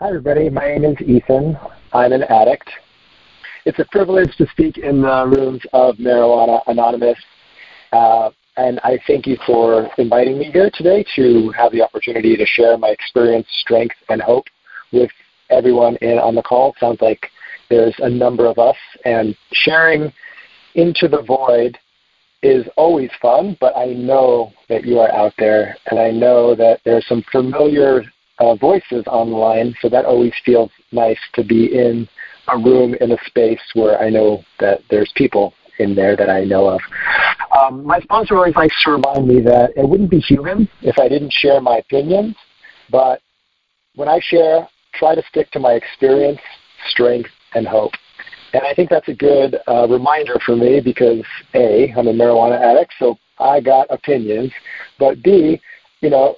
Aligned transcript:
Hi, 0.00 0.08
everybody. 0.08 0.50
My 0.50 0.76
name 0.76 0.96
is 1.00 1.00
Ethan. 1.06 1.56
I'm 1.92 2.12
an 2.12 2.24
addict. 2.24 2.68
It's 3.64 3.78
a 3.78 3.84
privilege 3.92 4.36
to 4.38 4.46
speak 4.48 4.76
in 4.76 5.02
the 5.02 5.24
rooms 5.24 5.62
of 5.72 5.94
Marijuana 5.98 6.62
Anonymous. 6.66 7.16
Uh, 7.92 8.30
and 8.56 8.80
I 8.82 8.98
thank 9.06 9.24
you 9.28 9.36
for 9.46 9.88
inviting 9.96 10.36
me 10.36 10.46
here 10.46 10.68
today 10.74 11.04
to 11.14 11.52
have 11.56 11.70
the 11.70 11.82
opportunity 11.82 12.36
to 12.36 12.44
share 12.44 12.76
my 12.76 12.88
experience, 12.88 13.46
strength, 13.60 13.94
and 14.08 14.20
hope 14.20 14.46
with 14.92 15.12
everyone 15.50 15.94
in 16.02 16.18
on 16.18 16.34
the 16.34 16.42
call. 16.42 16.74
Sounds 16.80 17.00
like 17.00 17.30
there's 17.70 17.94
a 18.00 18.10
number 18.10 18.46
of 18.46 18.58
us, 18.58 18.76
and 19.04 19.36
sharing 19.52 20.12
into 20.74 21.06
the 21.06 21.22
void 21.22 21.78
is 22.42 22.66
always 22.76 23.10
fun, 23.22 23.56
but 23.60 23.76
I 23.76 23.92
know 23.92 24.52
that 24.68 24.84
you 24.84 24.98
are 24.98 25.12
out 25.12 25.34
there, 25.38 25.76
and 25.86 26.00
I 26.00 26.10
know 26.10 26.56
that 26.56 26.80
there's 26.84 27.06
some 27.06 27.22
familiar 27.30 28.02
uh, 28.38 28.54
voices 28.56 29.04
online, 29.06 29.74
so 29.80 29.88
that 29.88 30.04
always 30.04 30.32
feels 30.44 30.70
nice 30.92 31.18
to 31.34 31.44
be 31.44 31.66
in 31.74 32.08
a 32.48 32.58
room 32.58 32.94
in 33.00 33.12
a 33.12 33.16
space 33.26 33.60
where 33.74 34.00
I 34.00 34.10
know 34.10 34.42
that 34.60 34.80
there's 34.90 35.12
people 35.14 35.54
in 35.78 35.94
there 35.94 36.16
that 36.16 36.30
I 36.30 36.44
know 36.44 36.68
of. 36.68 36.80
Um, 37.60 37.84
my 37.84 38.00
sponsor 38.00 38.36
always 38.36 38.54
likes 38.56 38.74
to 38.84 38.92
remind 38.92 39.26
me 39.26 39.40
that 39.42 39.70
it 39.76 39.88
wouldn't 39.88 40.10
be 40.10 40.20
human 40.20 40.68
if 40.82 40.98
I 40.98 41.08
didn't 41.08 41.32
share 41.32 41.60
my 41.60 41.78
opinions, 41.78 42.36
but 42.90 43.20
when 43.94 44.08
I 44.08 44.20
share, 44.22 44.68
try 44.94 45.14
to 45.14 45.22
stick 45.28 45.50
to 45.52 45.58
my 45.58 45.72
experience, 45.72 46.40
strength, 46.90 47.30
and 47.54 47.66
hope. 47.66 47.92
And 48.52 48.62
I 48.62 48.74
think 48.74 48.90
that's 48.90 49.08
a 49.08 49.14
good 49.14 49.56
uh, 49.66 49.88
reminder 49.88 50.38
for 50.44 50.54
me 50.54 50.80
because 50.80 51.24
A, 51.54 51.92
I'm 51.96 52.06
a 52.06 52.12
marijuana 52.12 52.60
addict, 52.60 52.92
so 52.98 53.16
I 53.38 53.60
got 53.60 53.88
opinions, 53.90 54.52
but 54.98 55.22
B, 55.22 55.60
you 56.00 56.10
know, 56.10 56.36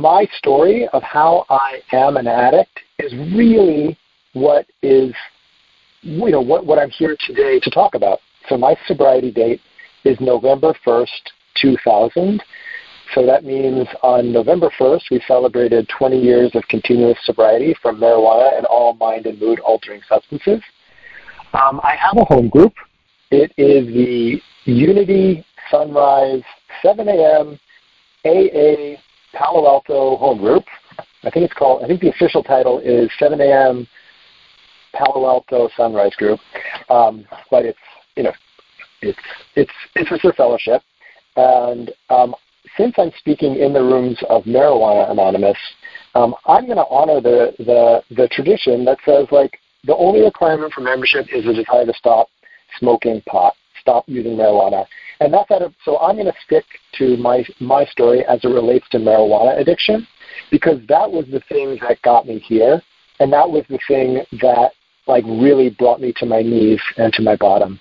my 0.00 0.26
story 0.36 0.88
of 0.92 1.02
how 1.02 1.44
I 1.48 1.80
am 1.92 2.16
an 2.16 2.26
addict 2.26 2.80
is 2.98 3.12
really 3.34 3.98
what 4.32 4.66
is, 4.82 5.14
you 6.02 6.30
know, 6.30 6.40
what, 6.40 6.66
what 6.66 6.78
I'm 6.78 6.90
here 6.90 7.16
today 7.26 7.60
to 7.60 7.70
talk 7.70 7.94
about. 7.94 8.20
So 8.48 8.56
my 8.56 8.76
sobriety 8.86 9.30
date 9.30 9.60
is 10.04 10.16
November 10.20 10.74
1st, 10.86 11.06
2000. 11.60 12.42
So 13.14 13.24
that 13.24 13.44
means 13.44 13.86
on 14.02 14.32
November 14.32 14.70
1st, 14.78 15.02
we 15.10 15.22
celebrated 15.26 15.88
20 15.96 16.18
years 16.18 16.50
of 16.54 16.66
continuous 16.68 17.18
sobriety 17.22 17.74
from 17.80 18.00
marijuana 18.00 18.56
and 18.56 18.66
all 18.66 18.94
mind 18.94 19.26
and 19.26 19.40
mood 19.40 19.60
altering 19.60 20.00
substances. 20.08 20.60
Um, 21.52 21.80
I 21.82 21.96
have 21.96 22.16
a 22.16 22.24
home 22.24 22.48
group. 22.48 22.74
It 23.30 23.52
is 23.56 23.86
the 23.86 24.40
Unity 24.64 25.44
Sunrise 25.70 26.42
7 26.82 27.08
a.m. 27.08 27.58
AA 28.24 29.00
Palo 29.36 29.66
Alto 29.66 30.16
home 30.16 30.38
group. 30.38 30.64
I 31.22 31.30
think 31.30 31.44
it's 31.44 31.54
called. 31.54 31.82
I 31.82 31.86
think 31.86 32.00
the 32.00 32.10
official 32.10 32.42
title 32.42 32.80
is 32.80 33.10
7 33.18 33.40
a.m. 33.40 33.86
Palo 34.94 35.26
Alto 35.26 35.68
Sunrise 35.76 36.14
Group, 36.16 36.40
um, 36.88 37.26
but 37.50 37.64
it's 37.64 37.78
you 38.16 38.22
know 38.22 38.32
it's 39.02 39.18
it's 39.54 39.72
it's 39.94 40.08
just 40.08 40.24
a 40.24 40.32
fellowship. 40.32 40.82
And 41.36 41.90
um, 42.08 42.34
since 42.76 42.94
I'm 42.96 43.12
speaking 43.18 43.56
in 43.56 43.72
the 43.72 43.82
rooms 43.82 44.18
of 44.28 44.44
Marijuana 44.44 45.10
Anonymous, 45.10 45.58
um, 46.14 46.34
I'm 46.46 46.64
going 46.64 46.78
to 46.78 46.86
honor 46.88 47.20
the, 47.20 47.52
the 47.58 48.02
the 48.14 48.28
tradition 48.28 48.84
that 48.86 48.98
says 49.04 49.26
like 49.30 49.58
the 49.84 49.96
only 49.96 50.22
requirement 50.22 50.72
for 50.72 50.80
membership 50.80 51.26
is 51.32 51.46
a 51.46 51.52
desire 51.52 51.86
to 51.86 51.94
stop 51.94 52.28
smoking 52.78 53.22
pot, 53.28 53.54
stop 53.86 54.04
using 54.08 54.36
marijuana. 54.36 54.84
And 55.20 55.32
that's 55.32 55.50
out 55.50 55.62
of, 55.62 55.72
so 55.84 55.98
I'm 55.98 56.16
going 56.16 56.26
to 56.26 56.34
stick 56.44 56.64
to 56.98 57.16
my, 57.16 57.46
my 57.60 57.84
story 57.86 58.24
as 58.26 58.40
it 58.44 58.48
relates 58.48 58.88
to 58.90 58.98
marijuana 58.98 59.58
addiction 59.60 60.06
because 60.50 60.80
that 60.88 61.10
was 61.10 61.24
the 61.30 61.40
thing 61.48 61.78
that 61.80 62.02
got 62.02 62.26
me 62.26 62.40
here. 62.40 62.82
And 63.20 63.32
that 63.32 63.48
was 63.48 63.64
the 63.70 63.78
thing 63.88 64.22
that 64.42 64.72
like 65.06 65.24
really 65.24 65.70
brought 65.70 66.00
me 66.00 66.12
to 66.16 66.26
my 66.26 66.42
knees 66.42 66.80
and 66.96 67.12
to 67.12 67.22
my 67.22 67.36
bottom. 67.36 67.80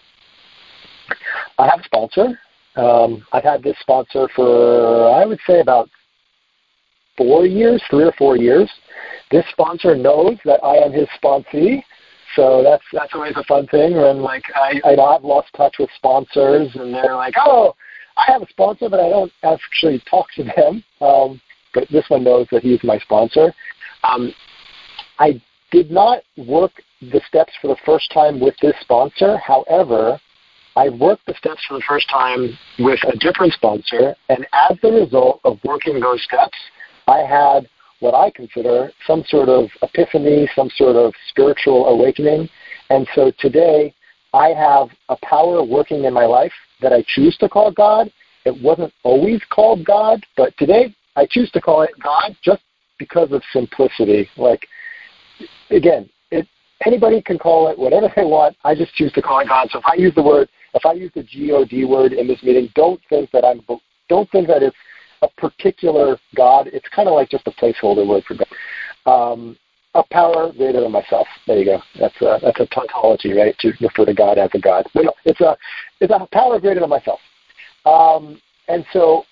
I 1.58 1.67
have 1.67 1.80
a 1.80 1.83
sponsor. 1.83 2.39
Um, 2.76 3.26
I've 3.33 3.43
had 3.43 3.64
this 3.64 3.77
sponsor 3.80 4.30
for, 4.36 5.10
I 5.10 5.26
would 5.26 5.39
say, 5.48 5.60
about 5.60 5.89
four 7.17 7.45
years, 7.45 7.82
three 7.89 8.04
or 8.04 8.14
four 8.17 8.37
years. 8.37 8.70
This 9.32 9.45
sponsor 9.52 9.95
knows 9.95 10.37
that 10.45 10.64
I 10.64 10.76
am 10.76 10.92
his 10.92 11.08
sponsee, 11.22 11.83
so 12.36 12.62
that's 12.64 12.84
that's 12.92 13.14
always 13.14 13.36
a 13.38 13.44
fun 13.44 13.68
thing 13.68 13.96
when 13.96 14.22
like 14.22 14.44
I, 14.54 14.82
I've 14.86 15.23
lost 15.23 15.48
touch 15.56 15.76
with 15.80 15.90
sponsors 15.96 16.70
and 16.76 16.94
they're 16.94 17.16
like, 17.16 17.36
oh, 17.38 17.76
I 18.18 18.32
have 18.32 18.42
a 18.42 18.50
sponsor, 18.50 18.90
but 18.90 19.00
I 19.00 19.10
don't 19.10 19.32
actually 19.44 20.02
talk 20.10 20.28
to 20.36 20.44
them. 20.44 20.84
Um, 21.02 21.42
but 21.73 21.88
this 21.92 22.06
one 22.08 22.23
knows 22.23 22.48
that 22.52 22.64
he's 22.64 22.84
my 22.84 22.98
sponsor. 23.00 23.54
Um, 24.04 24.34
I 25.20 25.42
did 25.72 25.92
not 25.92 26.20
work 26.38 26.72
the 27.02 27.22
steps 27.28 27.54
for 27.62 27.68
the 27.68 27.78
first 27.86 28.12
time 28.14 28.40
with 28.40 28.56
this 28.62 28.76
sponsor. 28.82 29.38
However, 29.38 30.20
I 30.78 30.90
worked 30.90 31.26
the 31.26 31.36
steps 31.38 31.62
for 31.67 31.76
the 31.76 31.84
first 31.88 32.10
time 32.10 32.58
with 32.80 33.00
a 33.08 33.17
different 33.17 33.54
sponsor, 33.54 34.16
and 34.30 34.46
as 34.70 34.78
a 34.84 34.92
result 34.92 35.40
of 35.44 35.58
working 35.64 36.00
those 36.00 36.22
steps, 36.23 36.58
I 37.08 37.20
had 37.20 37.67
what 38.00 38.14
I 38.14 38.30
consider 38.32 38.92
some 39.08 39.23
sort 39.28 39.50
of 39.50 39.70
epiphany, 39.82 40.50
some 40.56 40.70
sort 40.76 40.95
of 40.95 41.14
spiritual 41.30 41.88
awakening. 41.88 42.50
And 42.89 43.08
so 43.16 43.32
today, 43.39 43.94
I 44.33 44.50
have 44.50 44.89
a 45.10 45.16
power 45.23 45.64
working 45.64 46.04
in 46.04 46.14
my 46.14 46.26
life 46.26 46.52
that 46.82 46.92
I 46.92 47.04
choose 47.08 47.38
to 47.38 47.48
call 47.48 47.72
God. 47.72 48.11
It 48.45 48.61
wasn't 48.61 48.94
always 49.04 49.42
called 49.50 49.86
God, 49.86 50.26
but 50.36 50.55
today 50.58 50.94
I 51.16 51.26
choose 51.30 51.50
to 51.52 51.61
call 51.61 51.84
it 51.84 51.92
God 52.04 52.36
just 52.44 52.61
because 53.00 53.32
of 53.32 53.42
simplicity. 53.54 54.30
Like, 54.38 54.67
again, 55.70 56.10
it, 56.32 56.48
anybody 56.86 57.22
can 57.22 57.38
call 57.38 57.70
it 57.70 57.80
whatever 57.80 58.11
they 58.16 58.26
want. 58.26 58.58
I 58.64 58.76
just 58.76 58.94
choose 58.95 59.14
to 59.14 59.22
call 59.22 59.39
it 59.39 59.48
God. 59.48 59.70
So 59.72 59.80
if 59.80 59.86
I 59.86 59.95
use 59.95 60.14
the 60.14 60.23
word, 60.23 60.50
if 60.73 60.86
I 60.86 60.94
use 60.94 61.11
the 61.16 61.23
G-O-D 61.23 61.86
word 61.86 62.11
in 62.11 62.28
this 62.28 62.44
meeting, 62.44 62.70
don't 62.76 63.00
think 63.10 63.32
that 63.32 63.45
I'm, 63.45 63.61
don't 64.10 64.30
think 64.32 64.48
that 64.48 64.61
it's 64.61 64.76
a 65.21 65.27
particular 65.27 66.17
God. 66.36 66.67
It's 66.67 66.87
kind 66.89 67.08
of 67.08 67.15
like 67.15 67.30
just 67.30 67.48
a 67.48 67.52
placeholder 67.52 68.08
word 68.08 68.23
for 68.26 68.36
God. 68.36 68.48
Um, 69.05 69.58
a 69.95 70.03
power 70.11 70.52
greater 70.52 70.81
than 70.81 70.92
myself. 70.92 71.27
There 71.48 71.58
you 71.58 71.65
go. 71.65 71.81
That's 71.99 72.15
a 72.21 72.39
that's 72.42 72.59
a 72.59 72.65
tautology, 72.67 73.33
right? 73.33 73.58
To 73.59 73.71
refer 73.80 74.05
to 74.05 74.14
God 74.14 74.37
as 74.37 74.49
a 74.54 74.59
God. 74.59 74.86
But 74.93 75.05
no, 75.05 75.14
it's 75.23 75.42
a 75.42 75.58
it's 76.02 76.14
a 76.14 76.27
power 76.33 76.59
greater 76.59 76.81
than 76.81 76.89
myself. 76.89 77.20
Um, 77.86 78.42
and 78.67 78.86
so, 78.92 79.23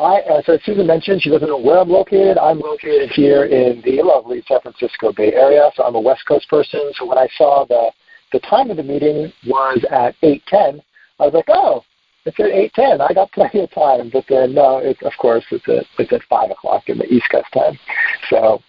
I 0.00 0.20
uh, 0.20 0.42
so 0.44 0.58
Susan 0.64 0.86
mentioned 0.86 1.22
she 1.22 1.30
doesn't 1.30 1.48
know 1.48 1.60
where 1.60 1.78
I'm 1.78 1.88
located. 1.88 2.38
I'm 2.38 2.58
located 2.58 3.10
here 3.10 3.44
in 3.44 3.82
the 3.84 4.02
lovely 4.02 4.42
San 4.48 4.60
Francisco 4.60 5.12
Bay 5.12 5.32
Area. 5.32 5.70
So 5.76 5.84
I'm 5.84 5.94
a 5.94 6.00
West 6.00 6.22
Coast 6.26 6.48
person. 6.48 6.90
So 6.98 7.06
when 7.06 7.18
I 7.18 7.28
saw 7.36 7.64
the 7.66 7.90
the 8.32 8.40
time 8.40 8.70
of 8.70 8.76
the 8.76 8.82
meeting 8.82 9.32
was 9.46 9.84
at 9.92 10.16
8:10, 10.22 10.82
I 11.20 11.24
was 11.24 11.34
like, 11.34 11.48
oh, 11.48 11.84
it's 12.24 12.40
at 12.40 12.46
eight 12.46 12.72
ten. 12.74 13.00
I 13.00 13.12
got 13.12 13.32
plenty 13.32 13.60
of 13.60 13.70
time. 13.72 14.10
But 14.12 14.24
then 14.28 14.54
no, 14.54 14.78
it's 14.78 15.02
of 15.02 15.12
course 15.18 15.44
it's 15.50 15.68
at 15.68 15.84
it's 15.98 16.12
at 16.12 16.22
five 16.28 16.50
o'clock 16.50 16.88
in 16.88 16.98
the 16.98 17.12
East 17.12 17.26
Coast 17.30 17.48
time. 17.52 17.78
So 18.30 18.60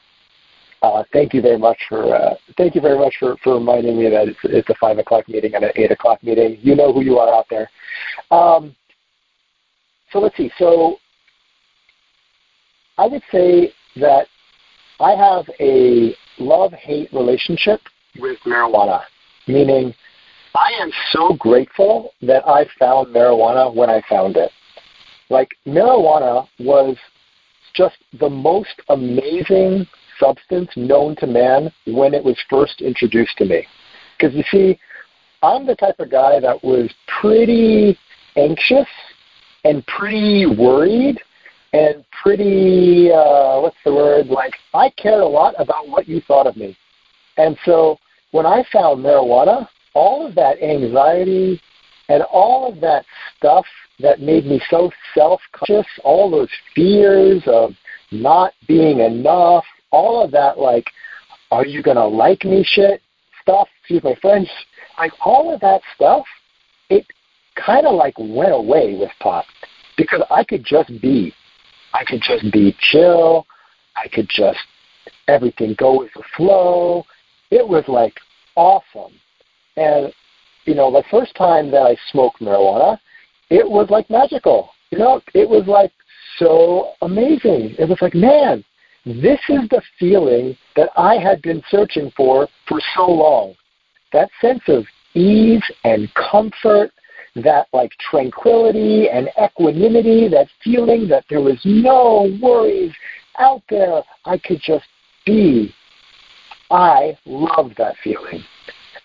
uh, 0.81 1.03
thank 1.13 1.33
you 1.33 1.41
very 1.41 1.57
much 1.57 1.77
for 1.89 2.16
uh, 2.16 2.35
thank 2.57 2.75
you 2.75 2.81
very 2.81 2.97
much 2.97 3.16
for, 3.19 3.38
for 3.43 3.55
reminding 3.55 3.97
me 3.97 4.09
that 4.09 4.27
it's 4.27 4.39
it's 4.43 4.69
a 4.69 4.75
five 4.79 4.97
o'clock 4.97 5.27
meeting 5.27 5.55
and 5.55 5.63
an 5.63 5.71
eight 5.75 5.91
o'clock 5.91 6.21
meeting. 6.23 6.57
You 6.61 6.75
know 6.75 6.93
who 6.93 7.01
you 7.01 7.17
are 7.17 7.33
out 7.33 7.45
there. 7.49 7.69
Um, 8.31 8.75
so 10.11 10.19
let's 10.19 10.37
see. 10.37 10.51
So 10.57 10.97
I 12.97 13.07
would 13.07 13.23
say 13.31 13.73
that 13.97 14.27
I 14.99 15.11
have 15.11 15.45
a 15.59 16.16
love 16.37 16.73
hate 16.73 17.11
relationship 17.11 17.81
with 18.19 18.37
marijuana, 18.45 19.01
meaning 19.47 19.93
I 20.55 20.71
am 20.81 20.89
so 21.11 21.33
grateful 21.33 22.13
that 22.21 22.47
I 22.47 22.66
found 22.79 23.13
marijuana 23.13 23.73
when 23.73 23.89
I 23.89 24.01
found 24.07 24.38
it. 24.38 24.51
Like, 25.29 25.49
marijuana 25.67 26.47
was 26.59 26.95
just 27.73 27.97
the 28.19 28.29
most 28.29 28.81
amazing 28.88 29.85
substance 30.17 30.69
known 30.78 31.17
to 31.17 31.28
man 31.28 31.73
when 31.87 32.13
it 32.13 32.23
was 32.23 32.37
first 32.49 32.79
introduced 32.79 33.37
to 33.40 33.46
me. 33.46 33.67
Because 34.17 34.34
you 34.34 34.43
see, 34.49 34.79
I'm 35.43 35.67
the 35.67 35.75
type 35.75 35.99
of 35.99 36.09
guy 36.09 36.40
that 36.40 36.63
was 36.63 36.90
pretty 37.19 37.97
anxious 38.37 38.87
and 39.66 39.85
pretty 39.87 40.46
worried 40.46 41.19
and 41.73 42.05
pretty, 42.23 43.11
uh, 43.11 43.59
what's 43.59 43.75
the 43.84 43.93
word? 43.93 44.28
Like, 44.28 44.53
I 44.73 44.90
cared 44.91 45.22
a 45.22 45.28
lot 45.28 45.53
about 45.57 45.90
what 45.90 46.07
you 46.07 46.22
thought 46.22 46.47
of 46.47 46.55
me. 46.55 46.78
And 47.35 47.57
so 47.66 47.97
when 48.31 48.46
I 48.46 48.63
found 48.72 49.03
marijuana, 49.03 49.67
all 49.95 50.27
of 50.27 50.35
that 50.35 50.61
anxiety 50.61 51.59
and 52.09 52.21
all 52.23 52.71
of 52.71 52.79
that 52.81 53.05
stuff 53.37 53.65
that 53.99 54.19
made 54.19 54.45
me 54.45 54.61
so 54.69 54.91
self-conscious, 55.15 55.87
all 56.03 56.29
those 56.29 56.49
fears 56.75 57.41
of 57.47 57.71
not 58.11 58.53
being 58.67 58.99
enough, 58.99 59.63
all 59.91 60.23
of 60.23 60.31
that 60.31 60.59
like, 60.59 60.85
are 61.51 61.65
you 61.65 61.81
going 61.81 61.97
to 61.97 62.05
like 62.05 62.43
me 62.43 62.63
shit 62.63 63.01
stuff, 63.41 63.67
excuse 63.79 64.03
my 64.03 64.15
French, 64.21 64.49
like 64.99 65.11
all 65.23 65.53
of 65.53 65.59
that 65.61 65.81
stuff, 65.95 66.25
it 66.89 67.05
kind 67.55 67.87
of 67.87 67.95
like 67.95 68.15
went 68.19 68.53
away 68.53 68.97
with 68.99 69.11
pot 69.19 69.45
because 69.97 70.21
I 70.29 70.43
could 70.43 70.65
just 70.65 70.89
be. 71.01 71.33
I 71.93 72.03
could 72.03 72.21
just 72.21 72.51
be 72.51 72.75
chill. 72.91 73.47
I 73.95 74.09
could 74.09 74.27
just 74.29 74.59
everything 75.27 75.75
go 75.77 75.99
with 75.99 76.11
the 76.13 76.23
flow. 76.35 77.05
It 77.51 77.65
was 77.65 77.85
like 77.87 78.15
awesome. 78.55 79.13
And, 79.77 80.13
you 80.66 80.75
know, 80.75 80.91
the 80.91 81.03
first 81.11 81.35
time 81.35 81.72
that 81.72 81.83
I 81.83 81.95
smoked 82.11 82.41
marijuana, 82.41 82.97
it 83.49 83.69
was 83.69 83.89
like 83.89 84.09
magical. 84.09 84.69
You 84.91 84.99
know, 84.99 85.22
it 85.33 85.47
was 85.47 85.67
like 85.67 85.91
so 86.37 86.93
amazing. 87.01 87.75
It 87.77 87.87
was 87.87 87.97
like, 88.01 88.16
man, 88.16 88.63
this 89.05 89.39
is 89.49 89.69
the 89.69 89.81
feeling 89.99 90.57
that 90.75 90.89
I 90.97 91.16
had 91.17 91.41
been 91.41 91.61
searching 91.69 92.11
for 92.16 92.47
for 92.67 92.79
so 92.95 93.05
long. 93.05 93.53
That 94.13 94.29
sense 94.41 94.63
of 94.67 94.85
ease 95.13 95.63
and 95.83 96.11
comfort, 96.16 96.91
that 97.35 97.67
like 97.73 97.91
tranquility 98.09 99.09
and 99.09 99.29
equanimity, 99.41 100.28
that 100.29 100.47
feeling 100.63 101.07
that 101.09 101.25
there 101.29 101.41
was 101.41 101.59
no 101.66 102.35
worries 102.41 102.93
out 103.37 103.61
there. 103.69 104.01
I 104.25 104.37
could 104.37 104.61
just 104.61 104.85
be. 105.25 105.73
I 106.71 107.17
love 107.25 107.73
that 107.78 107.95
feeling. 108.03 108.43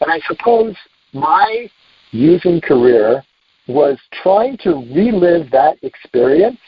And 0.01 0.11
I 0.11 0.21
suppose 0.27 0.75
my 1.13 1.71
using 2.11 2.61
career 2.61 3.23
was 3.69 3.99
trying 4.23 4.57
to 4.59 4.71
relive 4.95 5.51
that 5.51 5.77
experience 5.83 6.59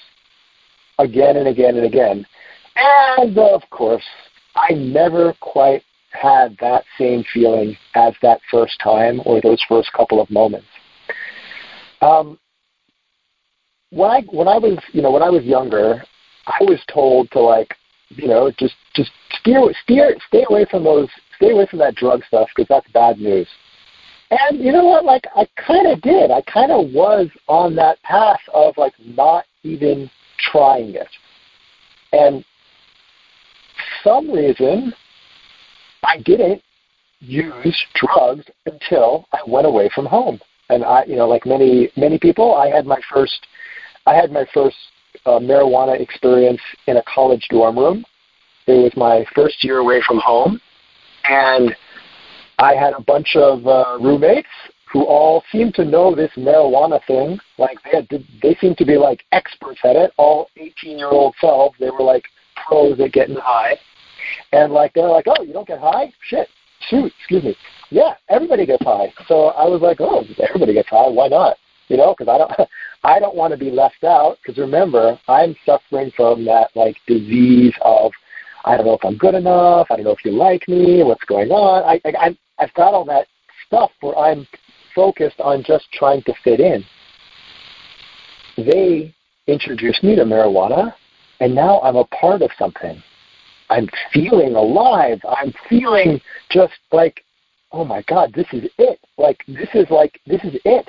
again 0.98 1.36
and 1.36 1.48
again 1.48 1.76
and 1.76 1.86
again. 1.86 2.26
And 2.76 3.36
of 3.38 3.62
course, 3.70 4.04
I 4.54 4.74
never 4.74 5.34
quite 5.40 5.82
had 6.10 6.56
that 6.60 6.84
same 6.98 7.24
feeling 7.32 7.76
as 7.94 8.14
that 8.22 8.40
first 8.50 8.78
time 8.82 9.20
or 9.24 9.40
those 9.40 9.62
first 9.68 9.92
couple 9.92 10.20
of 10.20 10.30
moments. 10.30 10.66
Um, 12.00 12.38
when 13.90 14.10
I 14.10 14.22
when 14.30 14.48
I 14.48 14.58
was 14.58 14.78
you 14.92 15.02
know 15.02 15.10
when 15.10 15.22
I 15.22 15.30
was 15.30 15.44
younger, 15.44 16.02
I 16.46 16.62
was 16.62 16.80
told 16.92 17.30
to 17.32 17.40
like 17.40 17.74
you 18.10 18.26
know 18.26 18.50
just 18.58 18.74
just 18.94 19.10
steer 19.38 19.60
steer 19.82 20.16
stay 20.28 20.44
away 20.48 20.66
from 20.70 20.84
those 20.84 21.08
stay 21.42 21.52
away 21.52 21.66
from 21.66 21.80
that 21.80 21.96
drug 21.96 22.22
stuff 22.24 22.48
because 22.54 22.68
that's 22.68 22.90
bad 22.92 23.18
news. 23.18 23.48
And 24.30 24.60
you 24.60 24.72
know 24.72 24.84
what? 24.84 25.04
Like 25.04 25.24
I 25.36 25.46
kind 25.56 25.86
of 25.86 26.00
did. 26.00 26.30
I 26.30 26.40
kind 26.42 26.70
of 26.70 26.92
was 26.92 27.28
on 27.48 27.74
that 27.76 28.00
path 28.02 28.40
of 28.54 28.74
like 28.76 28.94
not 29.04 29.44
even 29.62 30.10
trying 30.38 30.94
it. 30.94 31.08
And 32.12 32.44
some 34.04 34.30
reason 34.30 34.92
I 36.04 36.18
didn't 36.18 36.62
use 37.20 37.86
drugs 37.94 38.44
until 38.66 39.26
I 39.32 39.38
went 39.46 39.66
away 39.66 39.90
from 39.94 40.06
home. 40.06 40.40
And 40.70 40.84
I, 40.84 41.04
you 41.04 41.16
know, 41.16 41.28
like 41.28 41.44
many 41.44 41.90
many 41.96 42.18
people, 42.18 42.54
I 42.54 42.68
had 42.68 42.86
my 42.86 43.00
first 43.12 43.46
I 44.06 44.14
had 44.14 44.32
my 44.32 44.46
first 44.54 44.76
uh, 45.26 45.38
marijuana 45.38 46.00
experience 46.00 46.60
in 46.86 46.96
a 46.96 47.02
college 47.12 47.46
dorm 47.50 47.78
room. 47.78 48.04
It 48.66 48.82
was 48.82 48.92
my 48.96 49.24
first 49.34 49.62
year 49.64 49.78
away 49.78 50.00
from 50.06 50.18
home, 50.18 50.60
and 51.32 51.74
I 52.58 52.74
had 52.74 52.92
a 52.92 53.00
bunch 53.00 53.36
of 53.36 53.66
uh, 53.66 53.98
roommates 54.00 54.48
who 54.92 55.04
all 55.04 55.42
seemed 55.50 55.74
to 55.74 55.84
know 55.84 56.14
this 56.14 56.30
marijuana 56.36 57.00
thing. 57.06 57.38
Like 57.58 57.78
they 57.84 57.98
had, 57.98 58.24
they 58.42 58.54
seemed 58.60 58.76
to 58.78 58.84
be 58.84 58.98
like 58.98 59.24
experts 59.32 59.80
at 59.84 59.96
it. 59.96 60.12
All 60.18 60.48
18 60.56 60.98
year 60.98 61.08
old 61.08 61.34
selves, 61.40 61.76
they 61.80 61.90
were 61.90 62.02
like 62.02 62.24
pros 62.66 63.00
at 63.00 63.12
getting 63.12 63.36
high. 63.36 63.78
And 64.52 64.72
like 64.72 64.92
they're 64.94 65.08
like, 65.08 65.26
oh, 65.26 65.42
you 65.42 65.52
don't 65.52 65.66
get 65.66 65.80
high? 65.80 66.12
Shit, 66.28 66.48
shoot, 66.88 67.12
excuse 67.18 67.42
me. 67.42 67.56
Yeah, 67.90 68.14
everybody 68.28 68.66
gets 68.66 68.84
high. 68.84 69.12
So 69.26 69.48
I 69.48 69.64
was 69.64 69.80
like, 69.80 70.00
oh, 70.00 70.24
everybody 70.46 70.74
gets 70.74 70.90
high. 70.90 71.08
Why 71.08 71.28
not? 71.28 71.56
You 71.88 71.96
know, 71.96 72.14
because 72.16 72.30
I 72.30 72.38
don't, 72.38 72.68
I 73.04 73.18
don't 73.18 73.34
want 73.34 73.52
to 73.52 73.58
be 73.58 73.70
left 73.70 74.04
out. 74.04 74.36
Because 74.42 74.58
remember, 74.58 75.18
I'm 75.28 75.56
suffering 75.64 76.12
from 76.14 76.44
that 76.44 76.68
like 76.74 76.96
disease 77.06 77.74
of, 77.82 78.12
I 78.64 78.76
don't 78.76 78.86
know 78.86 78.94
if 78.94 79.04
I'm 79.04 79.16
good 79.16 79.34
enough. 79.34 79.88
I 79.90 79.96
don't 79.96 80.04
know 80.04 80.12
if 80.12 80.24
you 80.24 80.32
like 80.32 80.68
me. 80.68 81.02
What's 81.02 81.24
going 81.24 81.50
on? 81.50 81.82
I, 81.84 82.00
I, 82.04 82.36
I've 82.58 82.74
got 82.74 82.94
all 82.94 83.04
that 83.06 83.26
stuff 83.66 83.90
where 84.00 84.16
I'm 84.16 84.46
focused 84.94 85.40
on 85.40 85.64
just 85.64 85.90
trying 85.92 86.22
to 86.24 86.34
fit 86.44 86.60
in. 86.60 86.84
They 88.56 89.14
introduced 89.46 90.04
me 90.04 90.14
to 90.16 90.24
marijuana, 90.24 90.94
and 91.40 91.54
now 91.54 91.80
I'm 91.80 91.96
a 91.96 92.04
part 92.04 92.42
of 92.42 92.50
something. 92.58 93.02
I'm 93.70 93.88
feeling 94.12 94.54
alive. 94.54 95.20
I'm 95.28 95.52
feeling 95.68 96.20
just 96.50 96.74
like, 96.92 97.24
oh 97.72 97.84
my 97.84 98.02
God, 98.06 98.32
this 98.34 98.46
is 98.52 98.70
it. 98.78 99.00
Like, 99.16 99.42
this 99.48 99.68
is 99.74 99.86
like, 99.90 100.20
this 100.26 100.42
is 100.44 100.60
it. 100.64 100.88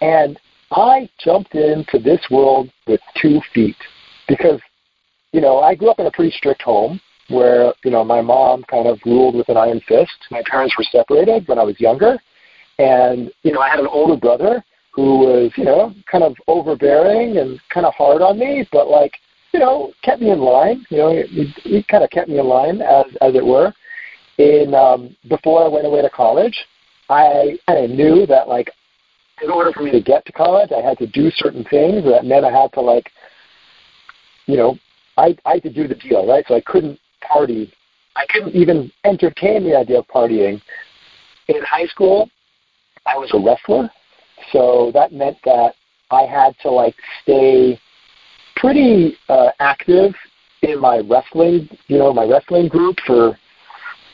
And 0.00 0.38
I 0.70 1.08
jumped 1.18 1.54
into 1.54 1.98
this 1.98 2.20
world 2.30 2.70
with 2.86 3.00
two 3.20 3.40
feet 3.52 3.76
because, 4.28 4.60
you 5.32 5.40
know, 5.40 5.60
I 5.60 5.74
grew 5.74 5.90
up 5.90 5.98
in 5.98 6.06
a 6.06 6.10
pretty 6.10 6.34
strict 6.36 6.62
home 6.62 7.00
where, 7.28 7.72
you 7.84 7.90
know, 7.90 8.04
my 8.04 8.20
mom 8.20 8.64
kind 8.64 8.86
of 8.86 8.98
ruled 9.04 9.34
with 9.34 9.48
an 9.48 9.56
iron 9.56 9.80
fist. 9.88 10.12
My 10.30 10.42
parents 10.48 10.74
were 10.76 10.84
separated 10.84 11.48
when 11.48 11.58
I 11.58 11.62
was 11.62 11.80
younger. 11.80 12.18
And, 12.78 13.30
you 13.42 13.52
know, 13.52 13.60
I 13.60 13.68
had 13.68 13.80
an 13.80 13.86
older 13.86 14.16
brother 14.16 14.62
who 14.92 15.18
was, 15.20 15.50
you 15.56 15.64
know, 15.64 15.94
kind 16.10 16.22
of 16.22 16.34
overbearing 16.48 17.38
and 17.38 17.58
kind 17.72 17.86
of 17.86 17.94
hard 17.94 18.20
on 18.20 18.38
me, 18.38 18.68
but 18.72 18.88
like, 18.88 19.12
you 19.52 19.60
know, 19.60 19.92
kept 20.02 20.20
me 20.20 20.30
in 20.30 20.40
line. 20.40 20.84
You 20.90 20.98
know, 20.98 21.10
he, 21.10 21.54
he 21.62 21.82
kind 21.84 22.04
of 22.04 22.10
kept 22.10 22.28
me 22.28 22.38
in 22.38 22.46
line, 22.46 22.80
as 22.80 23.06
as 23.20 23.34
it 23.34 23.44
were. 23.44 23.72
In 24.38 24.74
um, 24.74 25.14
before 25.28 25.64
I 25.64 25.68
went 25.68 25.86
away 25.86 26.02
to 26.02 26.10
college, 26.10 26.58
I 27.08 27.58
kind 27.66 27.84
of 27.84 27.90
knew 27.90 28.26
that 28.26 28.48
like, 28.48 28.70
in 29.42 29.50
order 29.50 29.72
for 29.72 29.82
me 29.82 29.90
to 29.92 30.00
get 30.00 30.24
to 30.26 30.32
college, 30.32 30.70
I 30.72 30.80
had 30.80 30.98
to 30.98 31.06
do 31.06 31.30
certain 31.36 31.64
things. 31.64 32.04
That 32.04 32.24
meant 32.24 32.44
I 32.44 32.50
had 32.50 32.72
to 32.74 32.80
like, 32.80 33.10
you 34.46 34.56
know, 34.56 34.78
I 35.16 35.36
I 35.44 35.54
had 35.54 35.62
to 35.64 35.72
do 35.72 35.88
the 35.88 35.94
deal, 35.94 36.26
right? 36.26 36.44
So 36.46 36.54
I 36.54 36.60
couldn't 36.60 36.98
party. 37.20 37.72
I 38.16 38.26
couldn't 38.28 38.54
even 38.54 38.90
entertain 39.04 39.64
the 39.64 39.76
idea 39.76 40.00
of 40.00 40.06
partying. 40.08 40.60
In 41.48 41.62
high 41.62 41.86
school, 41.86 42.30
I 43.06 43.16
was 43.16 43.30
a 43.32 43.38
wrestler, 43.38 43.90
so 44.52 44.90
that 44.94 45.12
meant 45.12 45.38
that 45.44 45.74
I 46.10 46.22
had 46.22 46.54
to 46.62 46.70
like 46.70 46.94
stay 47.22 47.80
pretty 48.56 49.16
uh, 49.28 49.48
active 49.58 50.14
in 50.62 50.80
my 50.80 50.98
wrestling, 50.98 51.68
you 51.88 51.98
know, 51.98 52.12
my 52.12 52.24
wrestling 52.24 52.68
group 52.68 52.96
for, 53.06 53.36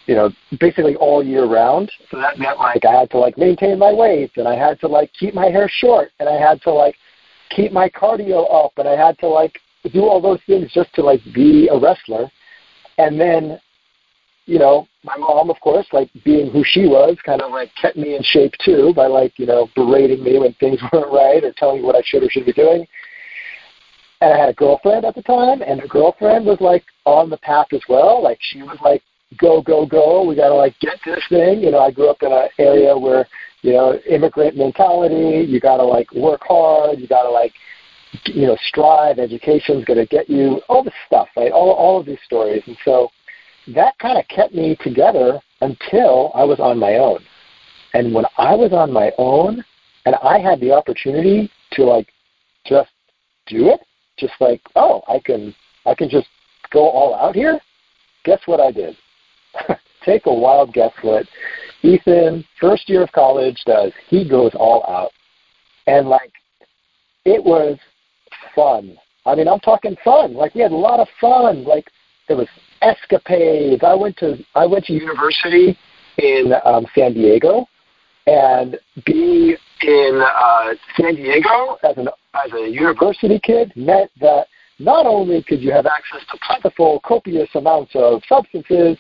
you 0.07 0.15
know, 0.15 0.31
basically 0.59 0.97
all 0.97 1.23
year 1.23 1.45
round. 1.45 1.91
So 2.11 2.19
that 2.19 2.39
meant 2.39 2.59
like 2.59 2.85
I 2.85 2.93
had 2.93 3.11
to 3.11 3.19
like 3.19 3.37
maintain 3.37 3.79
my 3.79 3.93
weight 3.93 4.33
and 4.37 4.49
I 4.49 4.55
had 4.55 4.81
to 4.81 4.89
like 4.89 5.13
keep 5.13 5.35
my 5.35 5.47
hair 5.47 5.69
short 5.71 6.11
and 6.19 6.29
I 6.29 6.41
had 6.41 6.63
to 6.63 6.73
like 6.73 6.95
keep 7.51 7.73
my 7.73 7.89
cardio 7.91 8.47
up 8.65 8.73
and 8.79 8.89
I 8.89 8.97
had 8.97 9.19
to 9.19 9.29
like 9.29 9.61
do 9.93 10.03
all 10.03 10.21
those 10.21 10.41
things 10.47 10.73
just 10.73 10.93
to 10.95 11.03
like 11.03 11.21
be 11.35 11.69
a 11.69 11.79
wrestler. 11.79 12.31
And 12.99 13.21
then, 13.21 13.61
you 14.47 14.59
know, 14.59 14.89
my 15.05 15.17
mom, 15.17 15.51
of 15.51 15.61
course, 15.61 15.87
like 15.93 16.11
being 16.25 16.51
who 16.51 16.65
she 16.65 16.87
was, 16.87 17.17
kind 17.25 17.43
of 17.43 17.53
like 17.53 17.71
kept 17.81 17.97
me 17.97 18.17
in 18.17 18.23
shape 18.23 18.53
too 18.65 18.93
by 18.95 19.07
like, 19.07 19.39
you 19.39 19.47
know, 19.47 19.69
berating 19.77 20.23
me 20.25 20.39
when 20.39 20.55
things 20.55 20.81
weren't 20.93 21.13
right 21.13 21.45
or 21.45 21.53
telling 21.57 21.79
me 21.79 21.85
what 21.85 21.97
I 21.97 22.03
should 22.05 22.23
or 22.23 22.31
should 22.31 22.47
be 22.47 22.53
doing 22.53 22.87
and 24.21 24.33
I 24.33 24.39
had 24.39 24.49
a 24.49 24.55
girlfriend 24.55 25.05
at 25.05 25.15
the 25.15 25.23
time, 25.23 25.63
and 25.63 25.81
her 25.81 25.87
girlfriend 25.87 26.45
was 26.47 26.61
like 26.61 26.85
on 27.05 27.31
the 27.31 27.37
path 27.39 27.69
as 27.73 27.83
well. 27.89 28.23
Like 28.23 28.39
she 28.41 28.63
was 28.63 28.77
like, 28.83 29.03
go, 29.39 29.63
go, 29.63 29.87
go. 29.87 30.25
We 30.25 30.35
got 30.35 30.49
to 30.49 30.55
like 30.55 30.79
get 30.81 30.99
this 31.05 31.23
thing. 31.29 31.61
You 31.61 31.71
know, 31.71 31.79
I 31.79 31.91
grew 31.91 32.11
up 32.11 32.23
in 32.23 32.33
an 32.33 32.49
area 32.59 32.97
where, 32.97 33.29
you 33.63 33.73
know, 33.73 33.99
immigrant 34.11 34.57
mentality. 34.57 35.47
You 35.49 35.61
got 35.61 35.77
to 35.77 35.85
like 35.85 36.13
work 36.13 36.41
hard. 36.45 36.99
You 36.99 37.07
got 37.07 37.23
to 37.23 37.31
like, 37.31 37.53
you 38.25 38.47
know, 38.47 38.57
strive. 38.67 39.19
Education's 39.19 39.85
going 39.85 39.99
to 39.99 40.07
get 40.07 40.29
you 40.29 40.61
all 40.69 40.83
this 40.83 40.95
stuff, 41.07 41.29
right? 41.37 41.53
All 41.53 41.71
all 41.71 42.01
of 42.01 42.07
these 42.07 42.19
stories, 42.25 42.63
and 42.67 42.77
so 42.85 43.09
that 43.75 43.99
kind 43.99 44.19
of 44.19 44.27
kept 44.29 44.55
me 44.55 44.77
together 44.83 45.41
until 45.61 46.31
I 46.35 46.45
was 46.45 46.61
on 46.61 46.79
my 46.79 46.95
own. 46.97 47.21
And 47.95 48.15
when 48.15 48.25
I 48.37 48.55
was 48.55 48.73
on 48.73 48.93
my 48.93 49.13
own, 49.19 49.65
and 50.07 50.15
I 50.23 50.39
had 50.39 50.61
the 50.61 50.73
opportunity 50.73 51.51
to 51.73 51.85
like 51.85 52.09
just 52.67 52.91
do 53.47 53.69
it, 53.69 53.81
just 54.19 54.35
like, 54.41 54.61
oh, 54.77 55.03
I 55.09 55.19
can 55.19 55.55
I 55.87 55.95
can 55.95 56.09
just 56.09 56.29
go 56.71 56.89
all 56.89 57.15
out 57.15 57.35
here. 57.35 57.61
Guess 58.25 58.41
what 58.47 58.61
I 58.61 58.73
did? 58.73 58.97
Take 60.05 60.27
a 60.27 60.33
wild 60.33 60.73
guess 60.73 60.93
what 61.03 61.27
Ethan, 61.83 62.45
first 62.61 62.89
year 62.89 63.03
of 63.03 63.13
college, 63.13 63.59
does. 63.67 63.93
He 64.09 64.29
goes 64.29 64.53
all 64.55 64.85
out. 64.89 65.13
And 65.87 66.09
like 66.09 66.33
it 67.25 67.43
was 67.43 67.79
fun. 68.55 68.97
I 69.27 69.35
mean, 69.35 69.49
I'm 69.49 69.61
talking 69.61 69.97
fun. 70.05 70.35
Like 70.35 70.55
we 70.55 70.63
had 70.63 70.73
a 70.73 70.77
lot 70.77 71.01
of 71.01 71.09
fun. 71.21 71.65
Like 71.65 71.87
there 72.27 72.37
was 72.37 72.49
escapades. 72.83 73.83
I 73.83 73.95
went 73.95 74.17
to 74.19 74.39
I 74.55 74.67
went 74.67 74.85
to 74.87 74.93
university 74.93 75.79
in 76.19 76.53
um, 76.65 76.87
San 76.95 77.15
Diego, 77.15 77.67
and 78.27 78.79
being 79.05 79.57
in 79.83 80.21
uh, 80.23 80.75
San 80.97 81.15
Diego 81.17 81.79
as 81.85 81.97
an 81.97 82.09
as 82.35 82.53
a 82.53 82.69
university 82.69 83.41
kid 83.43 83.73
meant 83.77 84.11
that 84.21 84.47
not 84.79 85.07
only 85.07 85.43
could 85.43 85.61
you 85.61 85.73
have 85.73 85.87
access 85.87 86.27
to 86.31 86.39
plentiful, 86.47 87.01
copious 87.05 87.49
amounts 87.55 87.93
of 87.95 88.23
substances, 88.29 88.97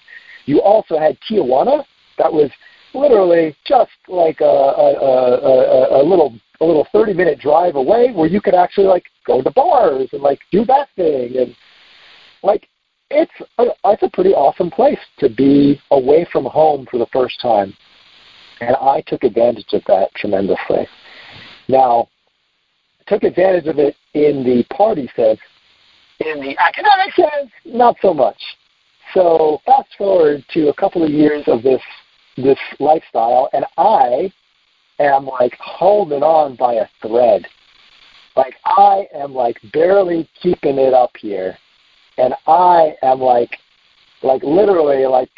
you 0.46 0.60
also 0.60 0.98
had 0.98 1.16
Tijuana. 1.28 1.84
That 2.18 2.32
was 2.32 2.50
literally 2.94 3.56
just 3.66 3.90
like 4.08 4.40
a, 4.40 4.44
a, 4.44 4.88
a, 4.94 6.00
a, 6.00 6.02
little 6.02 6.34
a 6.60 6.64
little 6.64 6.86
30 6.92 7.14
minute 7.14 7.38
drive 7.38 7.76
away 7.76 8.10
where 8.12 8.28
you 8.28 8.40
could 8.40 8.54
actually 8.54 8.86
like 8.86 9.04
go 9.26 9.42
to 9.42 9.50
bars 9.50 10.08
and 10.12 10.22
like 10.22 10.40
do 10.50 10.64
that 10.64 10.88
thing 10.96 11.36
and 11.36 11.54
like 12.42 12.68
it's 13.10 13.32
a, 13.58 13.64
it's 13.86 14.02
a 14.02 14.10
pretty 14.10 14.30
awesome 14.30 14.70
place 14.70 14.98
to 15.18 15.28
be 15.28 15.80
away 15.90 16.26
from 16.30 16.44
home 16.44 16.86
for 16.90 16.98
the 16.98 17.06
first 17.12 17.40
time. 17.40 17.74
And 18.60 18.76
I 18.76 19.02
took 19.06 19.24
advantage 19.24 19.66
of 19.72 19.82
that 19.86 20.08
tremendously. 20.14 20.86
Now, 21.68 22.08
took 23.06 23.22
advantage 23.22 23.66
of 23.66 23.78
it 23.78 23.96
in 24.14 24.44
the 24.44 24.64
party 24.74 25.08
sense. 25.16 25.40
In 26.20 26.40
the 26.40 26.56
academic 26.58 27.14
sense, 27.14 27.50
not 27.64 27.96
so 28.02 28.12
much. 28.12 28.36
So 29.14 29.60
fast 29.64 29.88
forward 29.96 30.44
to 30.52 30.68
a 30.68 30.74
couple 30.74 31.04
of 31.04 31.10
years 31.10 31.44
of 31.46 31.62
this 31.62 31.80
this 32.42 32.58
lifestyle, 32.80 33.48
and 33.52 33.64
I 33.76 34.32
am 34.98 35.26
like 35.26 35.56
holding 35.58 36.22
on 36.22 36.56
by 36.56 36.74
a 36.74 36.86
thread. 37.02 37.46
Like 38.36 38.54
I 38.64 39.06
am 39.14 39.34
like 39.34 39.58
barely 39.72 40.28
keeping 40.40 40.78
it 40.78 40.94
up 40.94 41.10
here, 41.18 41.56
and 42.16 42.34
I 42.46 42.94
am 43.02 43.20
like 43.20 43.58
like 44.22 44.42
literally 44.42 45.06
like 45.06 45.30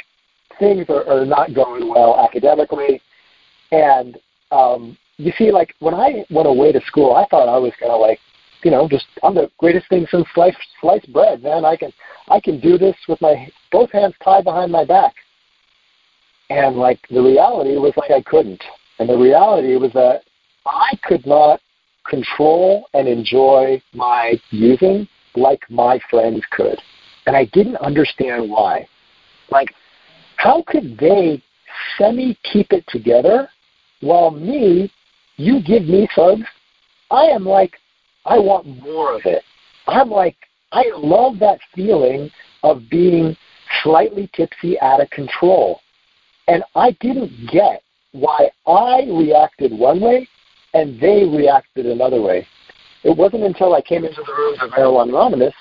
things 0.59 0.87
are, 0.89 1.07
are 1.09 1.25
not 1.25 1.55
going 1.55 1.89
well 1.89 2.19
academically, 2.19 3.01
and 3.73 4.19
um, 4.51 4.97
you 5.21 5.33
see, 5.37 5.51
like 5.51 5.75
when 5.81 5.95
I 5.95 6.25
went 6.31 6.49
away 6.49 6.73
to 6.73 6.81
school, 6.87 7.15
I 7.15 7.27
thought 7.27 7.49
I 7.49 7.59
was 7.59 7.73
gonna 7.81 7.97
like, 7.97 8.19
you 8.65 8.71
know, 8.71 8.89
just 8.89 9.07
I'm 9.23 9.35
the 9.35 9.51
greatest 9.59 9.89
thing 9.89 10.07
since 10.11 10.27
sliced 10.35 10.57
sliced 10.81 11.13
bread, 11.13 11.43
man. 11.43 11.65
I 11.65 11.77
can 11.77 11.93
I 12.29 12.41
can 12.41 12.59
do 12.61 12.79
this 12.79 12.97
with 13.09 13.21
my 13.21 13.49
both 13.71 13.91
hands 13.93 14.15
tied 14.25 14.45
behind 14.45 14.73
my 14.73 14.85
back. 14.85 15.15
And 16.51 16.77
like 16.77 17.01
the 17.09 17.23
reality 17.23 17.77
was 17.77 17.93
like 17.97 18.11
I 18.11 18.23
couldn't. 18.23 18.63
And 18.99 19.09
the 19.09 19.17
reality 19.17 19.77
was 19.77 19.93
that 19.95 20.23
I 20.67 20.99
could 21.03 21.25
not 21.27 21.61
control 22.07 22.87
and 22.93 23.09
enjoy 23.09 23.81
my 23.95 24.35
using 24.51 25.09
like 25.37 25.63
my 25.71 26.01
friends 26.11 26.43
could. 26.51 26.79
And 27.27 27.37
I 27.37 27.47
didn't 27.47 27.77
understand 27.77 28.51
why. 28.51 28.87
Like, 29.51 29.73
how 30.37 30.65
could 30.67 30.99
they 30.99 31.43
semi 31.97 32.37
keep 32.53 32.73
it 32.73 32.85
together 32.89 33.49
while 34.01 34.31
me, 34.31 34.91
you 35.37 35.63
give 35.63 35.85
me 35.85 36.09
thugs, 36.15 36.47
I 37.11 37.25
am 37.25 37.45
like, 37.45 37.73
I 38.25 38.39
want 38.39 38.67
more 38.83 39.15
of 39.15 39.23
it. 39.25 39.43
I'm 39.87 40.11
like, 40.11 40.37
I 40.73 40.85
love 40.97 41.39
that 41.41 41.59
feeling 41.75 42.31
of 42.63 42.89
being 42.91 43.37
slightly 43.83 44.31
tipsy 44.35 44.81
out 44.81 45.01
of 45.01 45.11
control. 45.11 45.81
And 46.51 46.65
I 46.75 46.91
didn't 47.01 47.31
get 47.53 47.81
why 48.11 48.51
I 48.67 49.07
reacted 49.09 49.71
one 49.73 50.01
way 50.01 50.29
and 50.75 51.01
they 51.01 51.25
reacted 51.25 51.87
another 51.87 52.21
way. 52.21 52.45
It 53.05 53.17
wasn't 53.17 53.45
until 53.45 53.73
I 53.73 53.81
came 53.81 54.05
into 54.05 54.21
the 54.27 54.33
rooms 54.33 54.59
of 54.61 54.71
Marijuana 54.71 55.11
Anonymous 55.11 55.55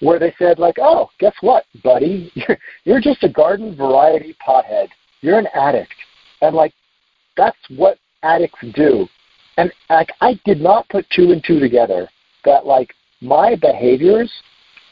where 0.00 0.18
they 0.18 0.34
said, 0.38 0.58
like, 0.58 0.76
oh, 0.78 1.08
guess 1.18 1.32
what, 1.40 1.64
buddy? 1.82 2.30
You're, 2.84 3.00
just 3.00 3.24
a 3.24 3.28
garden 3.28 3.74
variety 3.74 4.36
pothead. 4.46 4.88
You're 5.22 5.38
an 5.38 5.48
addict. 5.54 5.94
And, 6.42 6.54
like, 6.54 6.74
that's 7.38 7.56
what 7.70 7.96
addicts 8.22 8.58
do. 8.74 9.08
And, 9.56 9.72
like, 9.88 10.10
I 10.20 10.38
did 10.44 10.60
not 10.60 10.86
put 10.90 11.06
two 11.08 11.32
and 11.32 11.42
two 11.42 11.58
together 11.58 12.06
that, 12.44 12.66
like, 12.66 12.92
my 13.22 13.54
behaviors 13.56 14.30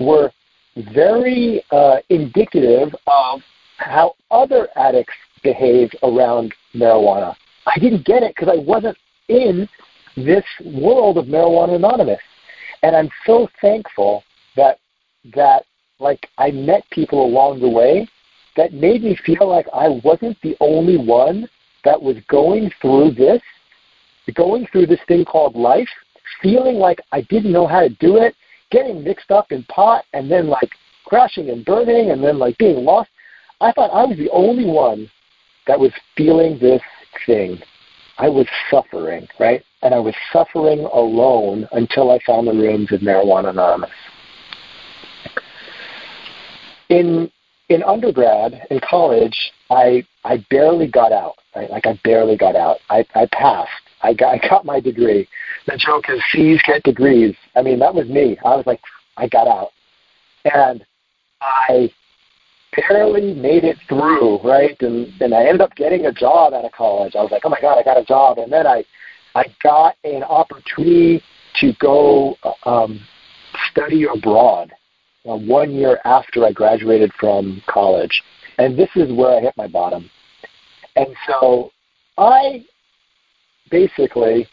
were 0.01 0.31
very 0.95 1.63
uh, 1.71 1.97
indicative 2.09 2.95
of 3.07 3.43
how 3.77 4.15
other 4.31 4.69
addicts 4.77 5.13
behave 5.43 5.91
around 6.03 6.55
marijuana. 6.75 7.35
I 7.67 7.79
didn't 7.79 8.05
get 8.05 8.23
it 8.23 8.35
because 8.35 8.53
I 8.53 8.61
wasn't 8.61 8.97
in 9.29 9.69
this 10.17 10.45
world 10.65 11.19
of 11.19 11.27
Marijuana 11.27 11.77
Anonymous. 11.77 12.21
And 12.83 12.97
I'm 12.97 13.11
so 13.27 13.49
thankful 13.61 14.25
that 14.57 14.79
that 15.35 15.65
like 16.01 16.29
I 16.39 16.51
met 16.51 16.83
people 16.91 17.25
along 17.25 17.61
the 17.61 17.69
way 17.69 18.09
that 18.57 18.73
made 18.73 19.03
me 19.03 19.17
feel 19.25 19.49
like 19.49 19.67
I 19.73 19.89
wasn't 20.05 20.37
the 20.43 20.57
only 20.61 20.99
one 20.99 21.49
that 21.85 22.01
was 22.01 22.17
going 22.29 22.71
through 22.81 23.13
this, 23.13 23.41
going 24.35 24.67
through 24.71 24.87
this 24.87 25.01
thing 25.09 25.25
called 25.25 25.55
life, 25.55 25.89
feeling 26.43 26.77
like 26.77 27.01
I 27.13 27.23
didn't 27.23 27.53
know 27.53 27.67
how 27.67 27.81
to 27.81 27.89
do 27.89 28.17
it, 28.17 28.35
getting 28.71 29.05
mixed 29.05 29.31
up 29.31 29.53
in 29.53 29.63
pot 29.65 30.05
and 30.13 30.31
then 30.31 30.49
like 30.49 30.71
crashing 31.07 31.51
and 31.51 31.65
burning 31.65 32.11
and 32.11 32.23
then 32.23 32.39
like 32.39 32.59
being 32.59 32.85
lost. 32.85 33.11
I 33.61 33.73
thought 33.73 33.91
I 33.91 34.05
was 34.05 34.17
the 34.17 34.31
only 34.31 34.65
one 34.65 35.09
that 35.67 35.79
was 35.79 35.93
feeling 36.17 36.59
this 36.59 36.83
thing. 37.27 37.59
I 38.19 38.29
was 38.29 38.47
suffering, 38.71 39.27
right? 39.41 39.63
And 39.83 39.95
I 39.95 39.99
was 39.99 40.15
suffering 40.33 40.81
alone 40.93 41.69
until 41.73 42.11
I 42.11 42.19
found 42.27 42.47
the 42.47 42.53
rooms 42.53 42.93
of 42.93 43.01
Marijuana 43.01 43.51
Anonymous. 43.51 43.91
In 46.89 47.31
in 47.69 47.83
undergrad, 47.85 48.67
in 48.71 48.81
college, 48.89 49.37
I 49.71 50.05
I 50.25 50.45
barely 50.51 50.87
got 50.87 51.13
out. 51.13 51.37
Right? 51.57 51.71
Like 51.71 51.87
I 51.87 51.99
barely 52.05 52.37
got 52.37 52.55
out. 52.55 52.79
I, 52.91 53.05
I 53.15 53.27
passed. 53.33 53.71
I 54.03 54.15
got 54.15 54.35
I 54.35 54.49
got 54.49 54.65
my 54.65 54.81
degree. 54.81 55.29
The 55.67 55.77
joke 55.79 56.05
is 56.09 56.21
C's 56.33 56.61
get 56.67 56.83
degrees. 56.83 57.35
I 57.57 57.63
mean 57.63 57.79
that 57.79 57.95
was 57.95 58.09
me. 58.09 58.37
I 58.45 58.57
was 58.57 58.67
like 58.67 58.81
I 59.17 59.29
got 59.29 59.49
out, 59.49 59.71
and 60.45 60.85
I 61.41 61.91
barely 62.77 63.35
made 63.35 63.65
it 63.65 63.77
through, 63.89 64.39
right? 64.43 64.77
And 64.81 65.13
and 65.21 65.35
I 65.35 65.45
ended 65.45 65.61
up 65.61 65.75
getting 65.77 66.07
a 66.07 66.13
job 66.13 66.55
out 66.55 66.65
of 66.65 66.73
college. 66.73 67.15
I 67.17 67.23
was 67.23 67.31
like, 67.31 67.43
oh 67.45 67.51
my 67.51 67.61
god, 67.61 67.79
I 67.79 67.83
got 67.83 67.99
a 67.99 68.05
job, 68.05 68.39
and 68.39 68.53
then 68.53 68.67
I 68.67 68.85
I 69.35 69.45
got 69.63 69.97
an 70.05 70.23
opportunity 70.23 71.23
to 71.61 71.73
go 71.81 72.37
um, 72.65 73.01
study 73.71 74.07
abroad 74.13 74.73
uh, 75.29 75.37
one 75.37 75.73
year 75.73 76.01
after 76.05 76.45
I 76.45 76.53
graduated 76.53 77.13
from 77.19 77.63
college, 77.69 78.23
and 78.59 78.79
this 78.79 78.91
is 78.97 79.13
where 79.13 79.39
I 79.39 79.41
hit 79.41 79.55
my 79.57 79.69
bottom. 79.69 80.11
And 80.97 81.09
so 81.27 81.71
I 82.19 82.65
basically 83.71 84.47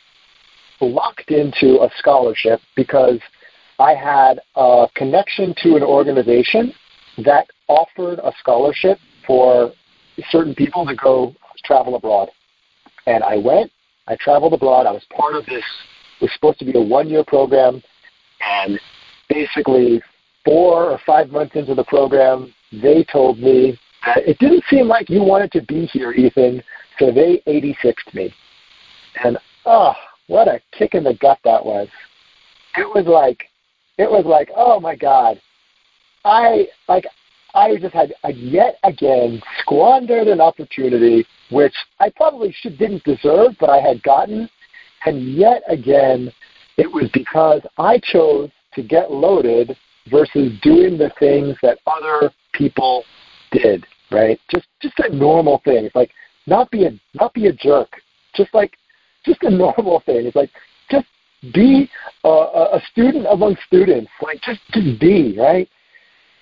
locked 0.81 1.31
into 1.31 1.81
a 1.81 1.89
scholarship 1.97 2.61
because 2.75 3.19
I 3.79 3.93
had 3.93 4.39
a 4.55 4.88
connection 4.95 5.53
to 5.63 5.75
an 5.75 5.83
organization 5.83 6.73
that 7.25 7.47
offered 7.67 8.19
a 8.19 8.31
scholarship 8.39 8.97
for 9.25 9.71
certain 10.29 10.55
people 10.55 10.85
to 10.85 10.95
go 10.95 11.35
travel 11.63 11.95
abroad. 11.95 12.29
And 13.05 13.23
I 13.23 13.38
went, 13.38 13.71
I 14.07 14.15
traveled 14.19 14.53
abroad, 14.53 14.85
I 14.85 14.91
was 14.91 15.03
part 15.15 15.35
of 15.35 15.45
this, 15.45 15.63
it 16.19 16.25
was 16.25 16.33
supposed 16.33 16.59
to 16.59 16.65
be 16.65 16.77
a 16.77 16.81
one 16.81 17.09
year 17.09 17.23
program, 17.23 17.81
and 18.41 18.79
basically 19.29 20.01
four 20.45 20.89
or 20.89 20.99
five 21.05 21.29
months 21.29 21.55
into 21.55 21.75
the 21.75 21.83
program, 21.83 22.53
they 22.71 23.05
told 23.11 23.39
me 23.39 23.79
that 24.05 24.27
it 24.27 24.38
didn't 24.39 24.63
seem 24.69 24.88
like 24.88 25.09
you 25.09 25.23
wanted 25.23 25.51
to 25.51 25.61
be 25.63 25.85
here, 25.85 26.11
Ethan, 26.11 26.63
so 26.97 27.11
they 27.11 27.41
86'd 27.47 28.13
me. 28.13 28.33
And 29.23 29.38
oh, 29.65 29.93
what 30.27 30.47
a 30.47 30.61
kick 30.71 30.93
in 30.93 31.03
the 31.03 31.15
gut 31.15 31.39
that 31.43 31.65
was. 31.65 31.88
It 32.77 32.88
was 32.95 33.05
like, 33.05 33.43
it 33.97 34.09
was 34.09 34.25
like, 34.25 34.49
oh 34.55 34.79
my 34.79 34.95
God, 34.95 35.41
I 36.29 36.67
like 36.88 37.05
I 37.55 37.75
just 37.77 37.93
had 37.93 38.13
yet 38.36 38.77
again 38.83 39.41
squandered 39.62 40.27
an 40.27 40.39
opportunity 40.39 41.25
which 41.50 41.74
I 42.00 42.12
probably 42.15 42.55
should 42.59 42.77
didn't 42.77 43.03
deserve, 43.03 43.55
but 43.59 43.71
I 43.71 43.79
had 43.79 44.03
gotten, 44.03 44.48
and 45.05 45.33
yet 45.33 45.63
again 45.67 46.31
it 46.77 46.91
was 46.91 47.09
because 47.13 47.62
I 47.77 48.00
chose 48.03 48.50
to 48.75 48.83
get 48.83 49.12
loaded 49.12 49.75
versus 50.09 50.53
doing 50.62 50.98
the 50.98 51.12
things 51.19 51.57
that 51.63 51.79
other 51.88 52.31
people 52.53 53.03
did, 53.51 53.86
right? 54.12 54.39
Just 54.51 54.67
just 54.81 55.00
a 55.00 55.13
normal 55.13 55.62
thing. 55.65 55.86
It's 55.86 55.95
like 55.95 56.12
not 56.45 56.69
be 56.69 56.86
a 56.86 56.91
not 57.15 57.33
be 57.33 57.48
a 57.48 57.53
jerk. 57.53 57.89
Just 58.36 58.53
like 58.53 58.74
just 59.25 59.41
a 59.43 59.50
normal 59.65 60.01
thing. 60.05 60.27
It's 60.27 60.36
like 60.36 60.51
just 60.91 61.07
be 61.53 61.89
a, 62.24 62.29
a 62.29 62.81
student 62.91 63.25
among 63.29 63.57
students. 63.65 64.12
Like 64.21 64.41
just 64.41 64.59
just 64.71 65.00
be 65.00 65.36
right. 65.39 65.67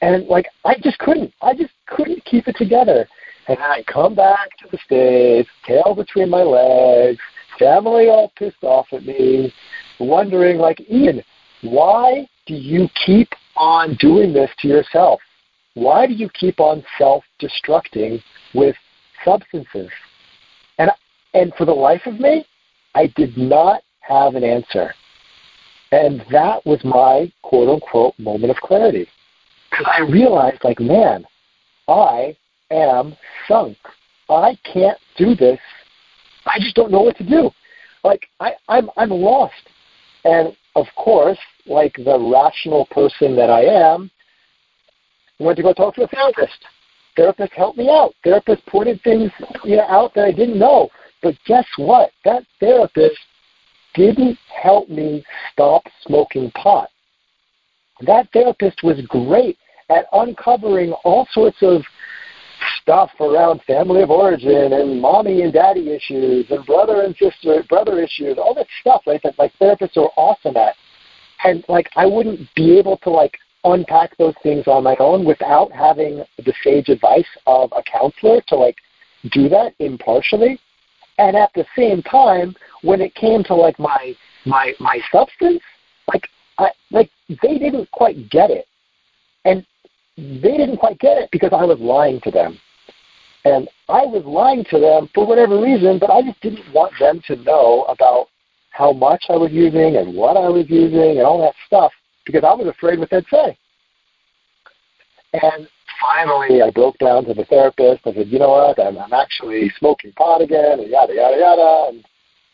And 0.02 0.28
like 0.28 0.48
I 0.66 0.76
just 0.82 1.00
couldn't. 1.00 1.34
I 1.42 1.54
just 1.54 1.74
couldn't 1.88 2.24
keep 2.26 2.48
it 2.48 2.56
together. 2.58 3.08
And 3.48 3.58
I 3.60 3.84
come 3.92 4.14
back 4.14 4.50
to 4.60 4.68
the 4.72 4.78
States, 4.86 5.50
tail 5.66 5.96
between 5.96 6.30
my 6.30 6.44
legs, 6.44 7.20
family 7.58 8.10
all 8.10 8.32
pissed 8.38 8.64
off 8.64 8.88
at 8.92 9.06
me, 9.06 9.54
wondering 10.00 10.58
like, 10.58 10.82
Ian, 10.92 11.24
why 11.62 12.28
do 12.46 12.54
you 12.54 12.90
keep 13.06 13.30
on 13.56 13.96
doing 13.96 14.34
this 14.34 14.52
to 14.60 14.68
yourself? 14.68 15.22
Why 15.76 16.08
do 16.08 16.14
you 16.14 16.30
keep 16.34 16.60
on 16.60 16.84
self-destructing 16.98 18.22
with 18.54 18.76
substances? 19.24 19.90
And 20.78 20.92
and 21.34 21.54
for 21.58 21.66
the 21.66 21.72
life 21.72 22.02
of 22.06 22.20
me, 22.20 22.46
I 22.96 23.08
did 23.16 23.38
not 23.38 23.82
have 24.02 24.36
an 24.36 24.44
answer. 24.44 24.94
And 25.92 26.24
that 26.32 26.66
was 26.66 26.84
my 26.84 27.32
quote 27.44 27.70
unquote 27.70 28.18
moment 28.20 28.52
of 28.52 28.58
clarity 28.58 29.08
because 29.78 29.94
I 29.96 30.02
realized, 30.02 30.64
like, 30.64 30.80
man, 30.80 31.26
I 31.88 32.36
am 32.72 33.16
sunk. 33.48 33.78
I 34.30 34.58
can't 34.72 34.98
do 35.18 35.36
this. 35.36 35.60
I 36.46 36.60
just 36.60 36.76
don't 36.76 36.92
know 36.92 37.02
what 37.02 37.18
to 37.18 37.28
do. 37.28 37.50
Like, 38.04 38.28
I, 38.40 38.54
I'm, 38.68 38.90
I'm 38.98 39.10
lost. 39.10 39.54
And 40.24 40.56
of 40.76 40.86
course, 40.96 41.38
like 41.66 41.96
the 41.96 42.20
rational 42.20 42.86
person 42.92 43.36
that 43.36 43.50
I 43.50 43.62
am, 43.62 44.10
I 45.40 45.44
went 45.44 45.58
to 45.58 45.64
go 45.64 45.74
talk 45.74 45.96
to 45.96 46.04
a 46.04 46.08
therapist. 46.08 46.58
Therapist 47.16 47.54
helped 47.54 47.78
me 47.78 47.90
out. 47.90 48.14
Therapist 48.24 48.66
pointed 48.68 49.02
things 49.04 49.32
you 49.64 49.78
know, 49.78 49.86
out 49.88 50.14
that 50.16 50.26
I 50.26 50.32
didn't 50.32 50.60
know. 50.60 50.90
But 51.22 51.36
guess 51.46 51.66
what? 51.78 52.12
That 52.26 52.44
therapist 52.60 53.18
didn't 53.96 54.38
help 54.62 54.90
me 54.90 55.24
stop 55.52 55.84
smoking 56.06 56.52
pot. 56.52 56.90
That 58.02 58.28
therapist 58.32 58.84
was 58.84 59.02
great 59.08 59.58
at 59.90 60.06
uncovering 60.12 60.92
all 61.04 61.28
sorts 61.32 61.58
of 61.62 61.82
stuff 62.82 63.12
around 63.20 63.62
family 63.64 64.02
of 64.02 64.10
origin 64.10 64.74
and 64.74 65.02
mommy 65.02 65.42
and 65.44 65.54
daddy 65.54 65.92
issues 65.92 66.46
and 66.50 66.66
brother 66.66 67.04
and 67.04 67.16
sister 67.16 67.64
brother 67.70 68.00
issues, 68.00 68.38
all 68.38 68.54
that 68.54 68.68
stuff, 68.82 69.02
right? 69.08 69.22
That 69.24 69.38
like 69.38 69.54
therapists 69.62 69.98
are 69.98 70.12
awesome 70.18 70.58
at. 70.58 70.76
And 71.44 71.64
like 71.70 71.90
I 71.96 72.06
wouldn't 72.06 72.54
be 72.56 72.78
able 72.78 72.98
to 72.98 73.10
like 73.10 73.38
unpack 73.64 74.18
those 74.18 74.34
things 74.44 74.68
on 74.68 74.84
my 74.84 74.96
own 75.00 75.26
without 75.26 75.72
having 75.72 76.24
the 76.38 76.54
sage 76.64 76.90
advice 76.90 77.28
of 77.46 77.72
a 77.76 77.84
counselor 77.84 78.42
to 78.48 78.56
like 78.56 78.78
do 79.32 79.50
that 79.50 79.74
impartially. 79.80 80.60
And 81.18 81.36
at 81.36 81.52
the 81.56 81.66
same 81.76 82.02
time, 82.04 82.56
when 82.82 83.02
it 83.02 83.16
came 83.16 83.44
to 83.46 83.56
like 83.56 83.80
my 83.80 84.16
my 84.46 84.74
my 84.80 85.00
substance, 85.12 85.62
like 86.08 86.28
I 86.58 86.70
like 86.92 87.10
they 87.30 87.58
didn't 87.58 87.90
quite 87.92 88.30
get 88.30 88.50
it. 88.50 88.66
And 89.46 89.66
they 90.18 90.58
didn't 90.58 90.78
quite 90.78 91.00
get 91.00 91.18
it 91.18 91.30
because 91.32 91.52
I 91.54 91.64
was 91.64 91.80
lying 91.80 92.20
to 92.22 92.32
them. 92.32 92.60
And 93.46 93.70
I 93.88 94.04
was 94.06 94.26
lying 94.26 94.66
to 94.72 94.80
them 94.80 95.10
for 95.14 95.26
whatever 95.26 95.62
reason, 95.62 96.00
but 96.00 96.10
I 96.10 96.22
just 96.22 96.42
didn't 96.42 96.74
want 96.74 96.94
them 97.00 97.22
to 97.28 97.36
know 97.44 97.86
about 97.88 98.28
how 98.72 98.92
much 98.92 99.24
I 99.30 99.38
was 99.38 99.52
using 99.52 99.96
and 99.96 100.16
what 100.16 100.36
I 100.36 100.50
was 100.50 100.66
using 100.70 101.18
and 101.18 101.22
all 101.22 101.42
that 101.42 101.56
stuff 101.66 101.92
because 102.26 102.44
I 102.44 102.54
was 102.54 102.68
afraid 102.68 103.00
what 103.00 103.10
they'd 103.10 103.26
say. 103.32 103.58
And 105.34 105.68
finally, 106.02 106.62
I 106.62 106.72
broke 106.72 106.98
down 106.98 107.26
to 107.26 107.34
the 107.34 107.46
therapist. 107.46 108.06
I 108.06 108.14
said, 108.14 108.28
you 108.28 108.40
know 108.40 108.50
what, 108.50 108.80
I'm, 108.80 108.98
I'm 108.98 109.14
actually 109.14 109.72
smoking 109.78 110.12
pot 110.14 110.42
again, 110.42 110.80
and 110.80 110.90
yada, 110.90 111.14
yada, 111.14 111.38
yada. 111.38 111.86
And 111.90 112.06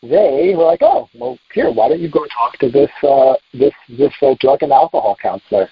they 0.02 0.54
were 0.56 0.64
like, 0.64 0.82
oh, 0.82 1.08
well, 1.14 1.38
here, 1.52 1.72
why 1.72 1.88
don't 1.88 2.00
you 2.00 2.10
go 2.10 2.26
talk 2.26 2.58
to 2.58 2.70
this, 2.70 2.90
uh, 3.02 3.34
this, 3.52 3.72
this 3.88 4.12
uh, 4.22 4.34
drug 4.40 4.62
and 4.62 4.72
alcohol 4.72 5.16
counselor? 5.20 5.68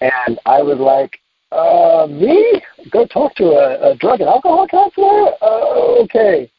And 0.00 0.38
I 0.46 0.62
was 0.62 0.78
like, 0.78 1.18
uh, 1.52 2.06
me? 2.08 2.62
Go 2.90 3.06
talk 3.06 3.34
to 3.36 3.44
a, 3.44 3.92
a 3.92 3.96
drug 3.96 4.20
and 4.20 4.28
alcohol 4.28 4.66
counselor? 4.68 5.32
Uh, 5.40 6.02
okay. 6.02 6.50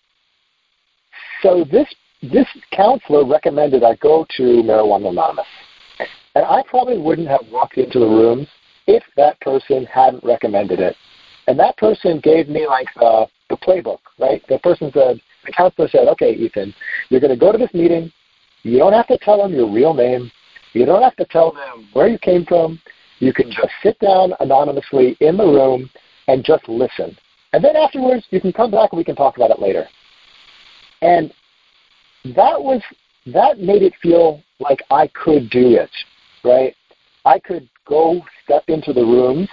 So 1.41 1.65
this 1.72 1.88
this 2.24 2.48
counselor 2.72 3.25
recommended 3.25 3.84
I 3.84 3.96
go 3.98 4.25
to 4.38 4.44
Marijuana 4.44 5.10
Anonymous. 5.10 5.46
And 6.36 6.46
I 6.46 6.63
probably 6.67 6.98
wouldn't 6.98 7.27
have 7.27 7.41
walked 7.51 7.77
into 7.77 8.00
the 8.00 8.06
rooms 8.06 8.48
if 8.88 9.03
that 9.17 9.39
person 9.41 9.86
hadn't 9.86 10.24
recommended 10.24 10.79
it. 10.79 10.96
And 11.48 11.60
that 11.60 11.77
person 11.77 12.20
gave 12.20 12.50
me 12.50 12.67
like 12.67 12.88
the, 12.96 13.27
the 13.50 13.58
playbook, 13.58 14.00
right? 14.20 14.44
The 14.50 14.60
person 14.60 14.91
said, 14.94 15.22
the 15.46 15.51
counselor 15.51 15.88
said, 15.88 16.08
okay, 16.10 16.32
Ethan, 16.34 16.74
you're 17.10 17.22
going 17.22 17.34
to 17.34 17.39
go 17.39 17.51
to 17.51 17.58
this 17.58 17.74
meeting. 17.74 18.12
You 18.63 18.79
don't 18.79 18.94
have 18.94 19.08
to 19.08 19.17
tell 19.20 19.38
them 19.38 19.53
your 19.53 19.72
real 19.72 19.94
name. 19.94 20.32
You 20.74 20.86
don't 20.86 21.01
have 21.01 21.15
to 21.17 21.25
tell 21.25 21.51
them 21.51 21.88
where 21.94 22.08
you 22.08 22.20
came 22.20 22.46
from. 22.46 22.79
You 23.20 23.34
can 23.34 23.50
just 23.52 23.72
sit 23.82 23.98
down 24.00 24.34
anonymously 24.40 25.18
in 25.20 25.38
the 25.38 25.46
room 25.46 25.90
and 26.28 26.44
just 26.44 26.68
listen. 26.68 27.18
And 27.54 27.64
then 27.64 27.76
afterwards, 27.76 28.26
you 28.30 28.42
can 28.42 28.54
come 28.54 28.72
back 28.72 28.92
and 28.92 28.98
we 28.98 29.04
can 29.04 29.16
talk 29.16 29.38
about 29.38 29.52
it 29.52 29.60
later. 29.60 29.88
And 31.02 31.34
that 32.36 32.62
was 32.62 32.82
that 33.28 33.60
made 33.60 33.84
it 33.84 33.94
feel 34.02 34.42
like 34.60 34.80
I 34.90 35.08
could 35.08 35.50
do 35.50 35.76
it, 35.76 35.90
right? 36.44 36.76
I 37.26 37.40
could 37.40 37.68
go 37.86 38.22
step 38.44 38.64
into 38.68 38.94
the 38.94 39.02
rooms 39.02 39.50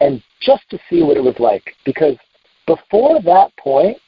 and 0.00 0.22
just 0.40 0.68
to 0.70 0.78
see 0.90 1.02
what 1.02 1.16
it 1.16 1.22
was 1.22 1.36
like. 1.38 1.74
Because 1.84 2.16
before 2.66 3.20
that 3.22 3.56
point, 3.56 3.98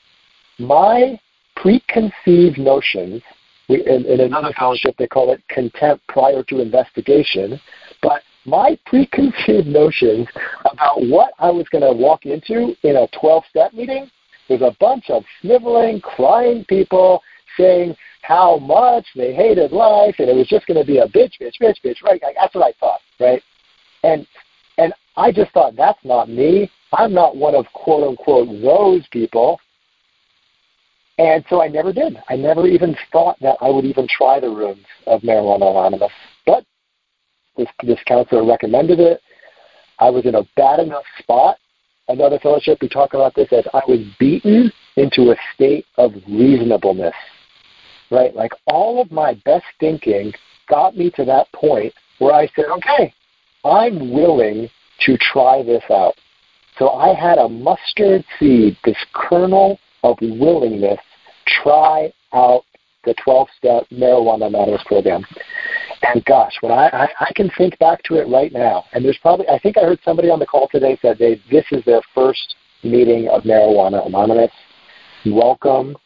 my 0.59 1.18
preconceived 1.57 2.59
notions, 2.59 3.22
in, 3.68 4.05
in 4.05 4.20
another 4.20 4.52
fellowship 4.59 4.94
they 4.98 5.07
call 5.07 5.33
it 5.33 5.42
contempt 5.48 6.07
prior 6.09 6.42
to 6.44 6.61
investigation, 6.61 7.61
but 8.02 8.22
my 8.46 8.78
preconceived 8.87 9.66
notions 9.66 10.28
about 10.64 11.02
what 11.07 11.33
I 11.38 11.50
was 11.50 11.68
going 11.70 11.83
to 11.83 11.92
walk 11.92 12.26
into 12.26 12.74
in 12.83 12.96
a 12.96 13.09
12 13.18 13.44
step 13.48 13.72
meeting 13.72 14.11
was 14.48 14.61
a 14.62 14.76
bunch 14.78 15.09
of 15.09 15.24
sniveling, 15.40 16.00
crying 16.00 16.64
people 16.68 17.22
saying 17.57 17.96
how 18.22 18.59
much 18.59 19.07
they 19.14 19.35
hated 19.35 19.72
life 19.72 20.16
and 20.18 20.28
it 20.28 20.37
was 20.37 20.48
just 20.48 20.66
going 20.66 20.78
to 20.78 20.87
be 20.87 20.98
a 20.98 21.07
bitch, 21.07 21.33
bitch, 21.40 21.54
bitch, 21.61 21.76
bitch, 21.85 22.02
right? 22.02 22.22
Like, 22.22 22.37
That's 22.38 22.54
what 22.54 22.64
I 22.64 22.72
thought, 22.78 23.00
right? 23.20 23.42
And 24.02 24.26
and 24.76 24.92
I 25.16 25.30
just 25.30 25.52
thought 25.52 25.76
that's 25.76 26.04
not 26.04 26.28
me. 26.28 26.70
I'm 26.92 27.12
not 27.12 27.37
one 27.37 27.54
of 27.54 27.66
quote 27.72 28.07
unquote 28.09 28.48
those 28.61 29.07
people. 29.12 29.61
And 31.18 31.44
so 31.48 31.62
I 31.62 31.68
never 31.68 31.92
did. 31.92 32.16
I 32.28 32.35
never 32.35 32.66
even 32.66 32.96
thought 33.12 33.38
that 33.40 33.57
I 33.61 33.70
would 33.70 33.85
even 33.85 34.09
try 34.09 34.40
the 34.40 34.48
rooms 34.48 34.85
of 35.07 35.20
Marijuana 35.20 35.70
Anonymous. 35.70 36.11
But 36.44 36.64
this, 37.56 37.68
this 37.82 37.98
counselor 38.06 38.44
recommended 38.44 39.00
it. 39.00 39.20
I 39.98 40.10
was 40.10 40.26
in 40.26 40.34
a 40.34 40.42
bad 40.56 40.80
enough 40.80 41.04
spot. 41.18 41.56
Another 42.08 42.38
fellowship, 42.38 42.78
we 42.82 42.88
talk 42.88 43.14
about 43.14 43.34
this 43.34 43.48
as 43.52 43.64
I 43.72 43.80
was 43.88 44.00
beaten 44.18 44.70
into 44.96 45.30
a 45.30 45.36
state 45.54 45.86
of 45.96 46.12
reasonableness. 46.28 47.14
Right? 48.10 48.34
Like 48.34 48.52
all 48.66 49.00
of 49.00 49.10
my 49.10 49.34
best 49.44 49.64
thinking 49.80 50.32
got 50.68 50.96
me 50.96 51.10
to 51.12 51.24
that 51.24 51.50
point 51.52 51.92
where 52.18 52.34
I 52.34 52.48
said, 52.54 52.66
okay, 52.66 53.12
I'm 53.64 54.12
willing 54.12 54.68
to 55.06 55.16
try 55.32 55.62
this 55.62 55.82
out. 55.90 56.14
So 56.78 56.90
I 56.90 57.14
had 57.14 57.38
a 57.38 57.48
mustard 57.48 58.24
seed, 58.38 58.76
this 58.84 58.96
kernel 59.14 59.78
of 60.02 60.18
willingness, 60.20 60.98
try 61.62 62.12
out 62.32 62.62
the 63.04 63.14
12 63.22 63.48
step 63.56 63.82
marijuana 63.92 64.46
anonymous 64.46 64.82
program. 64.86 65.24
And 66.06 66.24
gosh, 66.24 66.52
when 66.60 66.72
I, 66.72 66.88
I, 66.88 67.08
I 67.20 67.32
can 67.34 67.50
think 67.56 67.78
back 67.78 68.02
to 68.04 68.16
it 68.16 68.28
right 68.28 68.52
now, 68.52 68.84
and 68.92 69.04
there's 69.04 69.18
probably, 69.18 69.48
I 69.48 69.58
think 69.58 69.78
I 69.78 69.82
heard 69.82 70.00
somebody 70.04 70.28
on 70.28 70.38
the 70.38 70.46
call 70.46 70.68
today 70.70 70.98
said 71.00 71.18
they, 71.18 71.40
this 71.50 71.64
is 71.70 71.84
their 71.84 72.02
first 72.14 72.56
meeting 72.82 73.28
of 73.28 73.44
Marijuana 73.44 74.06
Anonymous. 74.06 74.50
Welcome. 75.24 75.96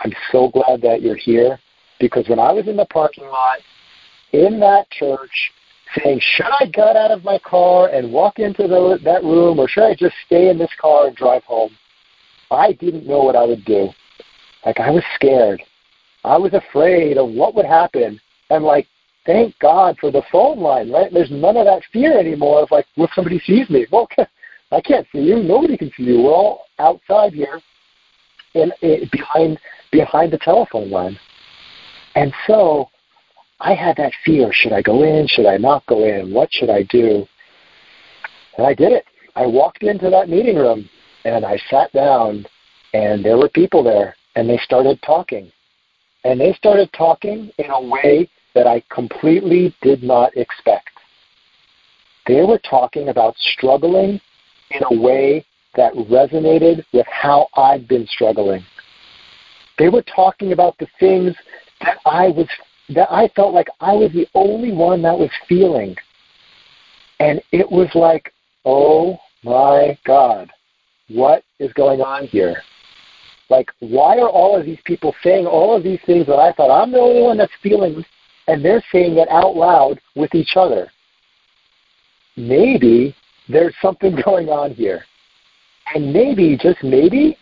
I'm 0.00 0.12
so 0.30 0.48
glad 0.48 0.82
that 0.82 1.00
you're 1.00 1.16
here 1.16 1.58
because 1.98 2.28
when 2.28 2.38
I 2.38 2.52
was 2.52 2.68
in 2.68 2.76
the 2.76 2.86
parking 2.86 3.24
lot 3.24 3.58
in 4.32 4.60
that 4.60 4.90
church 4.90 5.52
saying, 5.96 6.20
should 6.20 6.46
I 6.60 6.66
get 6.66 6.96
out 6.96 7.10
of 7.10 7.24
my 7.24 7.38
car 7.38 7.88
and 7.88 8.12
walk 8.12 8.38
into 8.38 8.68
the, 8.68 8.98
that 9.04 9.22
room 9.24 9.58
or 9.58 9.68
should 9.68 9.84
I 9.84 9.94
just 9.94 10.14
stay 10.26 10.50
in 10.50 10.58
this 10.58 10.70
car 10.80 11.06
and 11.06 11.16
drive 11.16 11.44
home? 11.44 11.70
I 12.50 12.72
didn't 12.72 13.06
know 13.06 13.20
what 13.20 13.36
I 13.36 13.44
would 13.44 13.64
do. 13.64 13.88
Like 14.66 14.80
I 14.80 14.90
was 14.90 15.04
scared. 15.14 15.62
I 16.24 16.36
was 16.36 16.52
afraid 16.52 17.16
of 17.16 17.30
what 17.30 17.54
would 17.54 17.64
happen. 17.64 18.20
And 18.50 18.64
like 18.64 18.86
thank 19.28 19.56
God 19.58 19.98
for 20.00 20.10
the 20.10 20.22
phone 20.32 20.58
line, 20.58 20.90
right? 20.90 21.12
There's 21.12 21.30
none 21.30 21.58
of 21.58 21.66
that 21.66 21.82
fear 21.92 22.18
anymore 22.18 22.62
of 22.62 22.70
like, 22.70 22.86
if 22.96 23.10
somebody 23.14 23.38
sees 23.40 23.68
me? 23.70 23.86
Well, 23.92 24.08
I 24.70 24.82
can't 24.82 25.06
see 25.12 25.20
you. 25.20 25.42
Nobody 25.42 25.78
can 25.78 25.90
see 25.96 26.02
you. 26.02 26.22
We're 26.22 26.32
all 26.32 26.66
outside 26.78 27.32
here, 27.32 27.60
in 28.54 28.70
behind 29.10 29.58
behind 29.90 30.30
the 30.30 30.38
telephone 30.38 30.90
line. 30.90 31.18
And 32.16 32.34
so, 32.46 32.90
I 33.60 33.72
had 33.72 33.96
that 33.96 34.12
fear: 34.26 34.50
should 34.52 34.74
I 34.74 34.82
go 34.82 35.04
in? 35.04 35.26
Should 35.26 35.46
I 35.46 35.56
not 35.56 35.86
go 35.86 36.04
in? 36.04 36.34
What 36.34 36.52
should 36.52 36.68
I 36.68 36.82
do? 36.82 37.26
And 38.58 38.66
I 38.66 38.74
did 38.74 38.92
it. 38.92 39.06
I 39.36 39.46
walked 39.46 39.82
into 39.82 40.10
that 40.10 40.28
meeting 40.28 40.56
room 40.56 40.88
and 41.24 41.46
I 41.46 41.58
sat 41.70 41.90
down, 41.92 42.44
and 42.92 43.24
there 43.24 43.38
were 43.38 43.48
people 43.48 43.82
there, 43.82 44.14
and 44.36 44.48
they 44.48 44.58
started 44.58 45.00
talking, 45.02 45.50
and 46.24 46.38
they 46.38 46.52
started 46.52 46.90
talking 46.92 47.50
in 47.56 47.70
a 47.70 47.80
way 47.80 48.28
that 48.54 48.66
I 48.66 48.82
completely 48.90 49.74
did 49.82 50.02
not 50.02 50.36
expect. 50.36 50.90
They 52.26 52.42
were 52.42 52.58
talking 52.58 53.08
about 53.08 53.36
struggling 53.38 54.20
in 54.70 54.82
a 54.90 55.00
way 55.00 55.44
that 55.76 55.92
resonated 55.94 56.84
with 56.92 57.06
how 57.06 57.48
I'd 57.54 57.88
been 57.88 58.06
struggling. 58.06 58.64
They 59.78 59.88
were 59.88 60.02
talking 60.02 60.52
about 60.52 60.76
the 60.78 60.88
things 60.98 61.34
that 61.80 61.98
I 62.04 62.28
was 62.28 62.48
that 62.90 63.10
I 63.12 63.28
felt 63.36 63.54
like 63.54 63.68
I 63.80 63.92
was 63.92 64.12
the 64.12 64.26
only 64.34 64.72
one 64.72 65.02
that 65.02 65.18
was 65.18 65.30
feeling. 65.48 65.94
And 67.20 67.42
it 67.52 67.70
was 67.70 67.88
like, 67.94 68.32
oh 68.64 69.18
my 69.44 69.98
God, 70.06 70.50
what 71.08 71.44
is 71.58 71.72
going 71.74 72.00
on 72.00 72.26
here? 72.26 72.62
Like, 73.50 73.70
why 73.80 74.18
are 74.18 74.28
all 74.28 74.58
of 74.58 74.66
these 74.66 74.80
people 74.84 75.14
saying 75.22 75.46
all 75.46 75.76
of 75.76 75.82
these 75.82 76.00
things 76.06 76.26
that 76.26 76.38
I 76.38 76.52
thought 76.52 76.70
I'm 76.70 76.92
the 76.92 76.98
only 76.98 77.22
one 77.22 77.38
that's 77.38 77.52
feeling 77.62 78.04
and 78.48 78.64
they're 78.64 78.82
saying 78.90 79.18
it 79.18 79.28
out 79.30 79.54
loud 79.54 80.00
with 80.16 80.34
each 80.34 80.56
other. 80.56 80.90
Maybe 82.36 83.14
there's 83.48 83.74
something 83.80 84.18
going 84.24 84.48
on 84.48 84.74
here. 84.74 85.04
And 85.94 86.12
maybe, 86.12 86.58
just 86.60 86.82
maybe, 86.82 87.38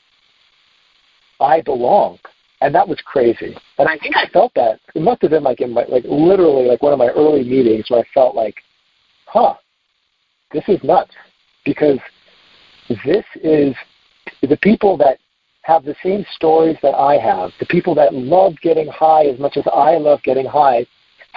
I 1.40 1.62
belong. 1.62 2.18
And 2.60 2.74
that 2.74 2.86
was 2.88 2.98
crazy. 3.04 3.56
And 3.78 3.88
I 3.88 3.98
think 3.98 4.16
I 4.16 4.28
felt 4.28 4.52
that. 4.54 4.80
It 4.94 5.02
must 5.02 5.22
have 5.22 5.30
been 5.30 5.42
like 5.42 5.60
in 5.60 5.72
my 5.72 5.84
like 5.88 6.04
literally 6.04 6.66
like 6.66 6.82
one 6.82 6.92
of 6.92 6.98
my 6.98 7.08
early 7.08 7.44
meetings 7.44 7.86
where 7.88 8.00
I 8.00 8.04
felt 8.14 8.34
like, 8.34 8.56
huh, 9.26 9.54
this 10.52 10.64
is 10.68 10.82
nuts 10.82 11.12
because 11.64 11.98
this 13.04 13.24
is 13.42 13.74
the 14.42 14.56
people 14.62 14.96
that 14.98 15.18
have 15.62 15.84
the 15.84 15.96
same 16.02 16.24
stories 16.34 16.76
that 16.82 16.94
I 16.94 17.18
have, 17.18 17.50
the 17.58 17.66
people 17.66 17.94
that 17.96 18.14
love 18.14 18.54
getting 18.62 18.86
high 18.86 19.26
as 19.26 19.38
much 19.38 19.56
as 19.56 19.64
I 19.74 19.98
love 19.98 20.22
getting 20.22 20.46
high, 20.46 20.86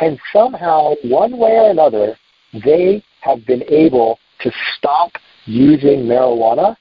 and 0.01 0.19
somehow, 0.31 0.93
one 1.03 1.37
way 1.37 1.51
or 1.51 1.69
another, 1.71 2.17
they 2.63 3.03
have 3.21 3.45
been 3.45 3.63
able 3.63 4.19
to 4.41 4.51
stop 4.77 5.11
using 5.45 6.05
marijuana 6.05 6.75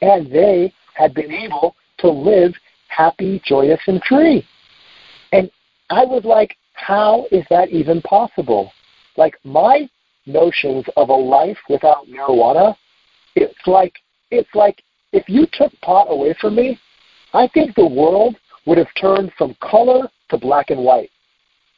and 0.00 0.30
they 0.30 0.72
had 0.94 1.14
been 1.14 1.30
able 1.30 1.74
to 1.98 2.08
live 2.08 2.52
happy, 2.88 3.40
joyous, 3.44 3.80
and 3.86 4.02
free. 4.08 4.46
And 5.32 5.50
I 5.90 6.04
was 6.04 6.24
like, 6.24 6.56
how 6.74 7.26
is 7.30 7.44
that 7.50 7.70
even 7.70 8.00
possible? 8.02 8.72
Like 9.16 9.36
my 9.44 9.88
notions 10.26 10.84
of 10.96 11.08
a 11.10 11.14
life 11.14 11.58
without 11.68 12.06
marijuana, 12.06 12.74
it's 13.34 13.66
like 13.66 13.94
it's 14.30 14.54
like 14.54 14.82
if 15.12 15.28
you 15.28 15.46
took 15.52 15.72
pot 15.80 16.06
away 16.08 16.34
from 16.40 16.56
me, 16.56 16.78
I 17.34 17.48
think 17.48 17.74
the 17.74 17.86
world 17.86 18.36
would 18.66 18.78
have 18.78 18.94
turned 18.98 19.32
from 19.36 19.56
color 19.60 20.08
to 20.30 20.38
black 20.38 20.70
and 20.70 20.82
white. 20.82 21.10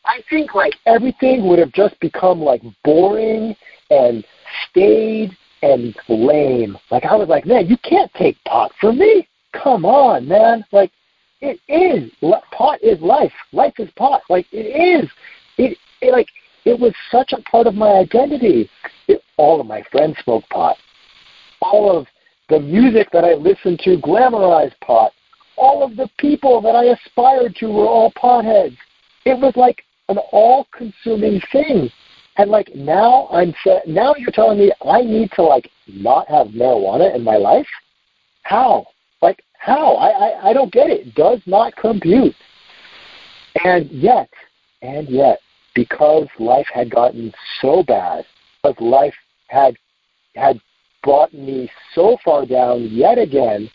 I 0.07 0.23
think 0.29 0.55
like 0.55 0.75
everything 0.87 1.49
would 1.49 1.59
have 1.59 1.73
just 1.73 1.99
become 2.01 2.40
like 2.40 2.62
boring 2.85 3.57
and 3.90 4.25
staid 4.69 5.37
and 5.62 5.97
lame. 6.09 6.77
Like 6.90 7.05
I 7.05 7.17
was 7.17 7.29
like, 7.29 7.47
man, 7.47 7.67
you 7.67 7.77
can't 7.79 8.12
take 8.14 8.37
pot 8.45 8.73
from 8.81 8.99
me. 8.99 9.27
Come 9.53 9.85
on, 9.85 10.29
man. 10.29 10.64
Like 10.73 10.90
it 11.40 11.59
is 11.69 12.11
pot 12.53 12.83
is 12.83 13.01
life. 13.01 13.33
Life 13.53 13.75
is 13.79 13.90
pot. 13.97 14.23
Like 14.29 14.47
it 14.53 14.67
is. 14.67 15.11
It, 15.57 15.79
it 16.01 16.12
like 16.12 16.29
it 16.64 16.79
was 16.79 16.93
such 17.11 17.33
a 17.33 17.43
part 17.43 17.67
of 17.67 17.75
my 17.75 17.93
identity. 17.93 18.71
It, 19.09 19.23
all 19.37 19.61
of 19.61 19.67
my 19.67 19.83
friends 19.90 20.17
smoked 20.23 20.49
pot. 20.51 20.77
All 21.61 21.97
of 21.97 22.07
the 22.49 22.61
music 22.61 23.09
that 23.12 23.25
I 23.25 23.35
listened 23.35 23.81
to 23.81 23.97
glamorized 23.99 24.79
pot. 24.81 25.12
All 25.57 25.83
of 25.83 25.97
the 25.97 26.09
people 26.19 26.61
that 26.62 26.75
I 26.75 26.85
aspired 26.85 27.57
to 27.57 27.67
were 27.69 27.87
all 27.87 28.12
potheads. 28.12 28.77
It 29.25 29.38
was 29.38 29.55
like 29.57 29.83
an 30.09 30.19
all-consuming 30.33 31.40
thing. 31.53 31.90
And 32.37 32.51
like 32.51 32.75
now 32.75 33.29
I'm 33.33 33.55
now 33.87 34.14
you're 34.17 34.33
telling 34.33 34.59
me 34.59 34.73
I 34.85 35.03
need 35.03 35.31
to 35.37 35.43
like 35.43 35.71
not 35.87 36.29
have 36.29 36.49
marijuana 36.49 37.14
in 37.14 37.23
my 37.23 37.37
life? 37.37 37.69
How? 38.43 38.87
Like 39.23 39.43
how? 39.59 39.95
I, 39.95 40.09
I, 40.09 40.51
I 40.51 40.53
don't 40.53 40.73
get 40.73 40.90
it. 40.90 41.09
It 41.09 41.14
does 41.14 41.40
not 41.47 41.77
compute. 41.77 42.35
And 43.64 43.88
yet, 43.90 44.29
and 44.83 45.09
yet, 45.09 45.38
because 45.75 46.27
life 46.40 46.67
had 46.73 46.90
gotten 46.90 47.33
so 47.61 47.85
bad, 47.85 48.25
because 48.62 48.81
life 48.81 49.14
had 49.47 49.77
had 50.35 50.61
brought 51.05 51.33
me 51.33 51.71
so 51.95 52.17
far 52.25 52.47
down 52.47 52.88
yet 52.90 53.19
again, 53.19 53.71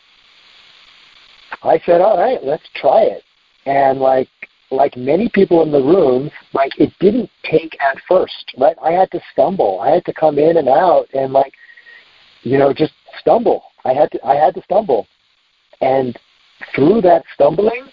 I 1.64 1.80
said, 1.86 2.02
all 2.02 2.18
right, 2.18 2.44
let's 2.44 2.68
try 2.76 3.04
it. 3.04 3.24
And 3.66 4.00
like 4.00 4.28
like 4.72 4.96
many 4.96 5.30
people 5.30 5.64
in 5.64 5.72
the 5.72 5.82
room, 5.82 6.30
like 6.54 6.72
it 6.80 6.92
didn't 7.00 7.30
take 7.44 7.76
at 7.82 7.98
first, 8.08 8.54
right? 8.58 8.76
I 8.84 8.92
had 8.92 9.12
to 9.12 9.22
stumble. 9.32 9.80
I 9.82 9.90
had 9.90 10.06
to 10.06 10.14
come 10.14 10.38
in 10.38 10.58
and 10.58 10.68
out 10.68 11.08
and 11.14 11.34
like, 11.34 11.54
you 12.44 12.58
know, 12.58 12.74
just 12.74 12.94
stumble. 13.20 13.64
I 13.86 13.94
had 13.94 14.12
to 14.12 14.26
I 14.26 14.36
had 14.36 14.54
to 14.56 14.62
stumble. 14.64 15.08
And 15.82 16.18
through 16.76 17.02
that 17.02 17.24
stumbling, 17.34 17.88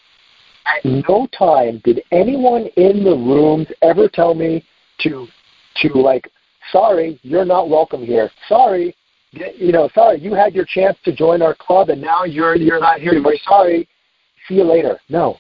at 0.67 0.85
no 0.85 1.29
time 1.37 1.81
did 1.85 2.03
anyone 2.11 2.67
in 2.77 3.05
the 3.05 3.15
rooms 3.15 3.69
ever 3.83 4.09
tell 4.09 4.35
me 4.35 4.65
to 5.01 5.27
to 5.83 5.89
like, 5.95 6.29
sorry, 6.73 7.19
you're 7.23 7.45
not 7.45 7.69
welcome 7.69 8.05
here. 8.05 8.31
Sorry, 8.49 8.97
you 9.31 9.73
know, 9.73 9.89
sorry, 9.95 10.19
you 10.21 10.35
had 10.35 10.55
your 10.55 10.65
chance 10.65 10.97
to 11.05 11.15
join 11.15 11.43
our 11.43 11.55
club 11.55 11.91
and 11.91 12.01
now 12.01 12.25
you're 12.25 12.57
you're 12.57 12.81
not 12.81 13.01
here 13.01 13.12
anymore. 13.12 13.35
Sorry, 13.49 13.89
see 14.49 14.55
you 14.55 14.65
later. 14.65 15.01
No. 15.09 15.39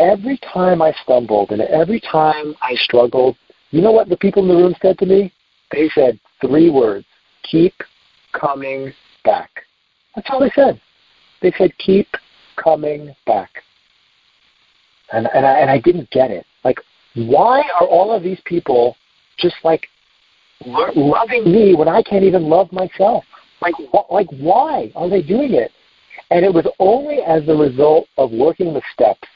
Every 0.00 0.38
time 0.52 0.80
I 0.80 0.92
stumbled 1.04 1.50
and 1.52 1.60
every 1.60 2.00
time 2.00 2.56
I 2.62 2.74
struggled, 2.74 3.36
you 3.70 3.82
know 3.82 3.92
what 3.92 4.08
the 4.08 4.16
people 4.16 4.42
in 4.42 4.48
the 4.48 4.54
room 4.54 4.74
said 4.80 4.98
to 4.98 5.06
me? 5.06 5.32
They 5.70 5.90
said 5.94 6.18
three 6.40 6.70
words: 6.70 7.06
keep 7.42 7.74
coming 8.32 8.92
back. 9.24 9.50
That's 10.16 10.26
all 10.30 10.40
they 10.40 10.50
said. 10.54 10.80
They 11.42 11.52
said 11.58 11.76
keep 11.78 12.08
coming 12.56 13.14
back. 13.26 13.50
And 15.12 15.28
and 15.34 15.44
I, 15.46 15.60
and 15.60 15.70
I 15.70 15.78
didn't 15.78 16.10
get 16.10 16.30
it. 16.30 16.46
Like, 16.64 16.78
why 17.14 17.62
are 17.80 17.86
all 17.86 18.10
of 18.10 18.22
these 18.22 18.40
people 18.46 18.96
just 19.38 19.56
like 19.64 19.86
loving 20.64 21.44
me 21.44 21.74
when 21.74 21.88
I 21.88 22.02
can't 22.02 22.24
even 22.24 22.44
love 22.44 22.72
myself? 22.72 23.24
Like, 23.60 23.74
wh- 23.92 24.10
like 24.10 24.28
why 24.30 24.90
are 24.94 25.10
they 25.10 25.22
doing 25.22 25.52
it? 25.52 25.72
And 26.30 26.44
it 26.44 26.52
was 26.52 26.66
only 26.78 27.18
as 27.26 27.46
a 27.48 27.54
result 27.54 28.08
of 28.16 28.30
working 28.30 28.72
the 28.72 28.82
steps, 28.94 29.28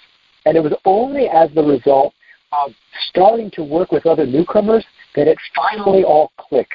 and 0.44 0.56
it 0.56 0.62
was 0.62 0.74
only 0.84 1.28
as 1.28 1.50
the 1.54 1.62
result 1.62 2.14
of 2.52 2.72
starting 3.08 3.50
to 3.52 3.64
work 3.64 3.92
with 3.92 4.06
other 4.06 4.26
newcomers 4.26 4.84
that 5.14 5.26
it 5.26 5.38
finally 5.54 6.04
all 6.04 6.32
clicked. 6.38 6.72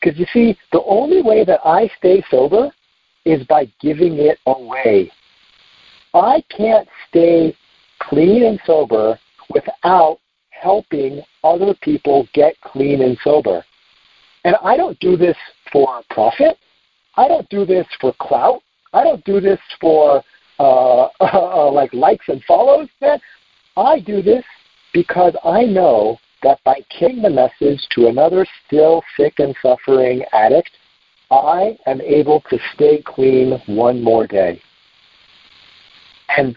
Because 0.00 0.18
you 0.18 0.26
see, 0.32 0.56
the 0.72 0.82
only 0.84 1.22
way 1.22 1.44
that 1.44 1.60
I 1.64 1.90
stay 1.98 2.22
sober 2.30 2.70
is 3.24 3.44
by 3.46 3.70
giving 3.80 4.18
it 4.18 4.38
away. 4.46 5.10
I 6.14 6.42
can't 6.56 6.88
stay 7.08 7.56
clean 8.00 8.44
and 8.44 8.60
sober 8.66 9.18
without 9.50 10.18
helping 10.50 11.22
other 11.44 11.74
people 11.82 12.28
get 12.32 12.54
clean 12.60 13.02
and 13.02 13.18
sober. 13.22 13.64
And 14.44 14.56
I 14.62 14.76
don't 14.76 14.98
do 15.00 15.16
this 15.16 15.36
for 15.72 16.02
profit. 16.10 16.56
I 17.16 17.28
don't 17.28 17.48
do 17.48 17.64
this 17.64 17.86
for 18.00 18.14
clout. 18.20 18.62
I 18.92 19.02
don't 19.02 19.24
do 19.24 19.40
this 19.40 19.58
for 19.80 20.22
uh, 20.58 21.08
uh, 21.20 21.70
like 21.70 21.92
likes 21.92 22.28
and 22.28 22.42
follows. 22.44 22.88
Man. 23.00 23.20
I 23.76 24.00
do 24.00 24.22
this 24.22 24.44
because 24.92 25.34
I 25.44 25.64
know 25.64 26.18
that 26.42 26.62
by 26.64 26.80
carrying 26.96 27.22
the 27.22 27.30
message 27.30 27.86
to 27.90 28.08
another 28.08 28.46
still 28.66 29.02
sick 29.16 29.34
and 29.38 29.54
suffering 29.60 30.22
addict, 30.32 30.70
I 31.30 31.76
am 31.86 32.00
able 32.00 32.42
to 32.50 32.58
stay 32.74 33.02
clean 33.04 33.60
one 33.66 34.02
more 34.02 34.26
day. 34.26 34.62
And 36.36 36.56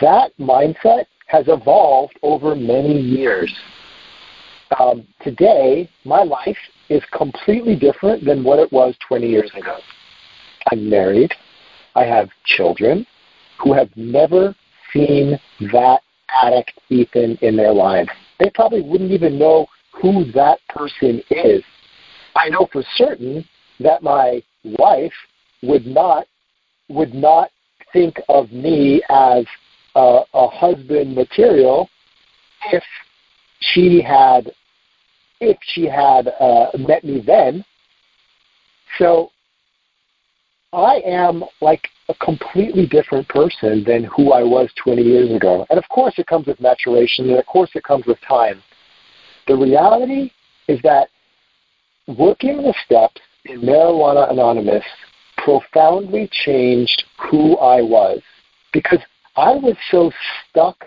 that 0.00 0.32
mindset 0.38 1.06
has 1.26 1.46
evolved 1.48 2.18
over 2.22 2.54
many 2.54 3.00
years. 3.00 3.52
Um, 4.78 5.06
today, 5.22 5.88
my 6.04 6.22
life 6.22 6.58
is 6.88 7.02
completely 7.12 7.74
different 7.74 8.24
than 8.24 8.44
what 8.44 8.58
it 8.58 8.70
was 8.72 8.94
20 9.08 9.26
years 9.26 9.50
ago. 9.54 9.78
I'm 10.70 10.88
married. 10.88 11.32
I 11.94 12.04
have 12.04 12.28
children 12.44 13.06
who 13.58 13.72
have 13.72 13.90
never 13.96 14.54
seen 14.92 15.38
that 15.72 16.00
addict 16.42 16.72
Ethan 16.88 17.38
in 17.42 17.56
their 17.56 17.72
lives. 17.72 18.10
They 18.38 18.50
probably 18.50 18.82
wouldn't 18.82 19.12
even 19.12 19.38
know 19.38 19.66
who 20.00 20.30
that 20.32 20.58
person 20.68 21.22
is. 21.30 21.62
I 22.34 22.48
know 22.48 22.68
for 22.72 22.82
certain 22.96 23.44
that 23.80 24.02
my 24.02 24.42
wife 24.64 25.12
would 25.62 25.86
not 25.86 26.26
would 26.88 27.14
not 27.14 27.50
think 27.92 28.20
of 28.28 28.50
me 28.52 29.02
as 29.08 29.44
a, 29.94 30.20
a 30.34 30.48
husband 30.48 31.14
material 31.14 31.88
if 32.72 32.82
she 33.60 34.02
had 34.02 34.50
if 35.40 35.58
she 35.62 35.86
had 35.86 36.28
uh, 36.40 36.66
met 36.78 37.04
me 37.04 37.22
then. 37.24 37.64
So 38.98 39.30
I 40.72 41.02
am 41.04 41.44
like 41.60 41.88
a 42.08 42.14
completely 42.14 42.86
different 42.86 43.28
person 43.28 43.84
than 43.86 44.04
who 44.04 44.32
I 44.32 44.42
was 44.42 44.70
20 44.82 45.02
years 45.02 45.30
ago. 45.30 45.66
And 45.68 45.78
of 45.78 45.88
course, 45.88 46.14
it 46.18 46.26
comes 46.26 46.46
with 46.46 46.60
maturation, 46.60 47.28
and 47.28 47.38
of 47.38 47.46
course, 47.46 47.70
it 47.74 47.84
comes 47.84 48.06
with 48.06 48.18
time. 48.26 48.62
The 49.48 49.56
reality 49.56 50.30
is 50.68 50.80
that 50.82 51.08
working 52.06 52.58
the 52.58 52.74
steps 52.84 53.20
in 53.44 53.60
Marijuana 53.60 54.30
Anonymous 54.30 54.84
profoundly 55.38 56.28
changed 56.44 57.04
who 57.30 57.56
I 57.58 57.82
was 57.82 58.20
because 58.72 59.00
I 59.36 59.52
was 59.52 59.76
so 59.90 60.10
stuck 60.48 60.84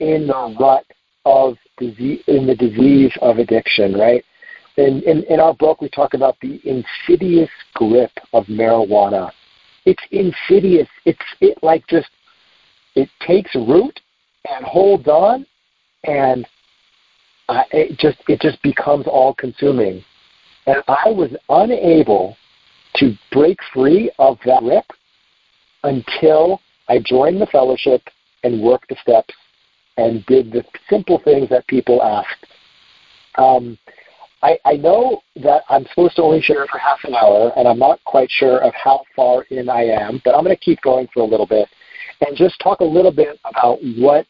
in 0.00 0.28
the 0.28 0.56
rut 0.58 0.84
of 1.24 1.56
disease, 1.78 2.22
in 2.26 2.46
the 2.46 2.54
disease 2.54 3.12
of 3.20 3.38
addiction, 3.38 3.94
right? 3.94 4.24
In, 4.78 5.02
in, 5.02 5.24
in 5.24 5.40
our 5.40 5.54
book, 5.54 5.80
we 5.80 5.88
talk 5.88 6.14
about 6.14 6.36
the 6.40 6.60
insidious 6.64 7.50
grip 7.74 8.12
of 8.32 8.44
marijuana. 8.44 9.32
It's 9.84 10.02
insidious. 10.12 10.86
It's 11.04 11.18
it 11.40 11.58
like 11.62 11.84
just 11.88 12.06
it 12.94 13.08
takes 13.26 13.52
root 13.56 13.98
and 14.48 14.64
holds 14.64 15.08
on, 15.08 15.44
and 16.04 16.46
uh, 17.48 17.64
it 17.72 17.98
just 17.98 18.18
it 18.28 18.40
just 18.40 18.62
becomes 18.62 19.08
all 19.08 19.34
consuming. 19.34 20.04
And 20.66 20.76
I 20.86 21.08
was 21.08 21.30
unable 21.48 22.36
to 22.96 23.14
break 23.32 23.58
free 23.74 24.12
of 24.20 24.38
that 24.46 24.60
grip 24.62 24.84
until 25.82 26.60
I 26.88 27.00
joined 27.04 27.40
the 27.40 27.46
fellowship 27.46 28.02
and 28.44 28.62
worked 28.62 28.90
the 28.90 28.96
steps 29.02 29.34
and 29.96 30.24
did 30.26 30.52
the 30.52 30.64
simple 30.88 31.20
things 31.24 31.48
that 31.48 31.66
people 31.66 32.00
asked. 32.00 32.46
Um, 33.36 33.76
I, 34.42 34.58
I 34.64 34.74
know 34.74 35.20
that 35.36 35.62
I'm 35.68 35.84
supposed 35.86 36.16
to 36.16 36.22
only 36.22 36.40
share 36.40 36.66
for 36.70 36.78
half 36.78 36.98
an 37.04 37.14
hour, 37.14 37.52
and 37.56 37.66
I'm 37.66 37.78
not 37.78 38.02
quite 38.04 38.30
sure 38.30 38.58
of 38.58 38.72
how 38.74 39.02
far 39.16 39.42
in 39.50 39.68
I 39.68 39.82
am, 39.84 40.20
but 40.24 40.34
I'm 40.34 40.44
going 40.44 40.54
to 40.54 40.60
keep 40.60 40.80
going 40.82 41.08
for 41.12 41.20
a 41.20 41.26
little 41.26 41.46
bit 41.46 41.68
and 42.20 42.36
just 42.36 42.58
talk 42.60 42.80
a 42.80 42.84
little 42.84 43.12
bit 43.12 43.38
about 43.44 43.78
what 43.96 44.26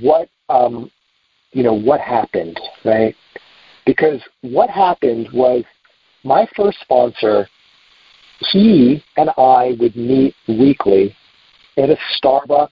what 0.00 0.28
um, 0.48 0.90
you 1.52 1.62
know 1.62 1.74
what 1.74 2.00
happened, 2.00 2.58
right? 2.84 3.14
Because 3.84 4.20
what 4.42 4.68
happened 4.70 5.28
was 5.32 5.64
my 6.24 6.46
first 6.56 6.78
sponsor, 6.80 7.48
he 8.50 9.02
and 9.16 9.30
I 9.38 9.76
would 9.78 9.96
meet 9.96 10.34
weekly 10.48 11.16
at 11.78 11.90
a 11.90 11.96
Starbucks, 12.22 12.70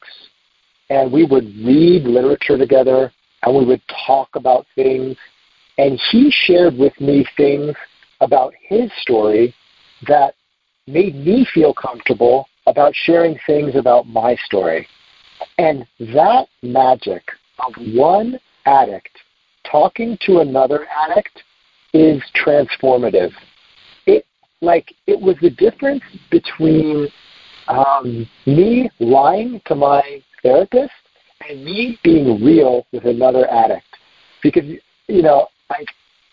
and 0.90 1.12
we 1.12 1.24
would 1.24 1.44
read 1.64 2.04
literature 2.04 2.58
together, 2.58 3.12
and 3.42 3.56
we 3.56 3.64
would 3.64 3.82
talk 4.06 4.28
about 4.34 4.66
things 4.74 5.16
and 5.78 6.00
he 6.10 6.30
shared 6.30 6.76
with 6.76 6.98
me 7.00 7.26
things 7.36 7.74
about 8.20 8.52
his 8.68 8.90
story 9.00 9.54
that 10.06 10.34
made 10.86 11.14
me 11.14 11.46
feel 11.52 11.74
comfortable 11.74 12.46
about 12.66 12.94
sharing 12.94 13.38
things 13.46 13.74
about 13.74 14.06
my 14.06 14.36
story. 14.46 14.86
And 15.58 15.86
that 15.98 16.46
magic 16.62 17.22
of 17.64 17.74
one 17.94 18.38
addict 18.66 19.10
talking 19.70 20.16
to 20.22 20.38
another 20.38 20.86
addict 21.08 21.42
is 21.92 22.22
transformative. 22.44 23.32
It 24.06 24.26
like 24.60 24.92
it 25.06 25.20
was 25.20 25.36
the 25.40 25.50
difference 25.50 26.02
between 26.30 27.08
um, 27.68 28.28
me 28.46 28.90
lying 29.00 29.60
to 29.66 29.74
my 29.74 30.22
therapist 30.42 30.92
and 31.48 31.64
me 31.64 31.98
being 32.02 32.42
real 32.44 32.86
with 32.92 33.04
another 33.04 33.48
addict. 33.50 33.86
Because 34.42 34.64
you 35.08 35.22
know, 35.22 35.48
like 35.70 35.88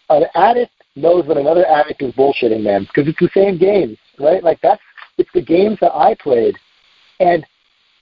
an 0.10 0.24
addict 0.36 0.72
knows 0.96 1.26
when 1.26 1.38
another 1.38 1.66
addict 1.66 2.02
is 2.02 2.14
bullshitting 2.14 2.64
them 2.64 2.86
because 2.86 3.08
it's 3.08 3.20
the 3.20 3.30
same 3.34 3.58
games, 3.58 3.98
right? 4.20 4.44
Like 4.44 4.60
that's 4.62 4.82
it's 5.18 5.30
the 5.34 5.42
games 5.42 5.78
that 5.82 5.94
I 5.94 6.16
played, 6.16 6.58
and 7.20 7.46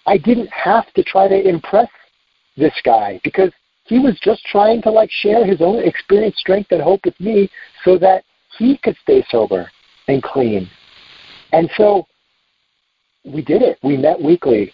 I 0.06 0.18
didn't 0.18 0.50
have 0.50 0.92
to 0.94 1.04
try 1.04 1.28
to 1.28 1.48
impress 1.48 1.90
this 2.58 2.74
guy 2.84 3.20
because 3.24 3.52
he 3.86 4.00
was 4.00 4.20
just 4.22 4.44
trying 4.46 4.82
to 4.84 4.92
like 4.92 5.10
share 5.12 5.46
his 5.46 5.62
own 5.62 5.84
experience, 5.84 6.36
strength, 6.38 6.72
and 6.72 6.82
hope 6.82 7.02
with 7.06 7.20
me 7.20 7.50
so 7.84 7.98
that 7.98 8.24
he 8.58 8.78
could 8.78 8.96
stay 9.02 9.26
sober 9.30 9.70
and 10.08 10.22
clean. 10.22 10.70
And 11.52 11.70
so 11.76 12.06
we 13.26 13.42
did 13.42 13.62
it. 13.62 13.80
We 13.84 13.98
met 13.98 14.22
weekly. 14.22 14.74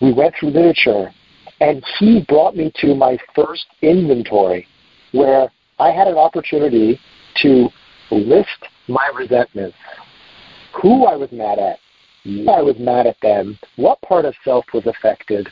We 0.00 0.12
went 0.12 0.34
through 0.38 0.50
literature. 0.50 1.12
And 1.60 1.82
he 1.98 2.24
brought 2.28 2.56
me 2.56 2.72
to 2.80 2.94
my 2.94 3.16
first 3.34 3.64
inventory 3.82 4.66
where 5.12 5.50
I 5.78 5.90
had 5.90 6.08
an 6.08 6.16
opportunity 6.16 6.98
to 7.42 7.68
list 8.10 8.48
my 8.88 9.10
resentments, 9.14 9.76
who 10.80 11.04
I 11.06 11.16
was 11.16 11.30
mad 11.32 11.58
at, 11.58 11.78
why 12.24 12.58
I 12.58 12.62
was 12.62 12.76
mad 12.78 13.06
at 13.06 13.16
them, 13.20 13.58
what 13.76 14.00
part 14.02 14.24
of 14.24 14.34
self 14.44 14.64
was 14.72 14.86
affected. 14.86 15.48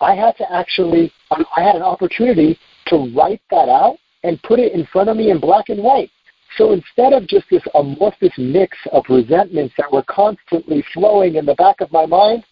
I 0.00 0.14
had 0.14 0.36
to 0.38 0.52
actually, 0.52 1.12
um, 1.30 1.44
I 1.56 1.62
had 1.62 1.76
an 1.76 1.82
opportunity 1.82 2.58
to 2.86 3.12
write 3.16 3.42
that 3.50 3.68
out 3.68 3.98
and 4.24 4.42
put 4.42 4.58
it 4.58 4.72
in 4.72 4.86
front 4.86 5.08
of 5.08 5.16
me 5.16 5.30
in 5.30 5.40
black 5.40 5.68
and 5.68 5.82
white. 5.82 6.10
So 6.56 6.72
instead 6.72 7.12
of 7.12 7.26
just 7.26 7.46
this 7.50 7.62
amorphous 7.74 8.32
mix 8.36 8.76
of 8.92 9.04
resentments 9.08 9.74
that 9.78 9.90
were 9.90 10.04
constantly 10.08 10.84
flowing 10.92 11.36
in 11.36 11.46
the 11.46 11.54
back 11.54 11.80
of 11.80 11.90
my 11.92 12.06
mind, 12.06 12.44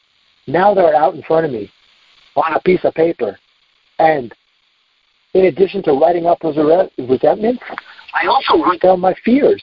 now 0.47 0.75
they're 0.75 0.95
out 0.95 1.15
in 1.15 1.23
front 1.23 1.47
of 1.47 1.53
me 1.53 1.71
on 2.37 2.55
a 2.55 2.61
piece 2.61 2.81
of 2.85 2.95
paper. 2.95 3.39
And 3.99 4.35
in 5.35 5.47
addition 5.47 5.83
to 5.85 5.93
writing 5.93 6.27
up 6.27 6.39
those 6.41 6.57
resentments, 6.99 7.63
I 8.15 8.27
also 8.27 8.63
wrote 8.63 8.81
down 8.81 9.01
my 9.01 9.15
fears. 9.25 9.63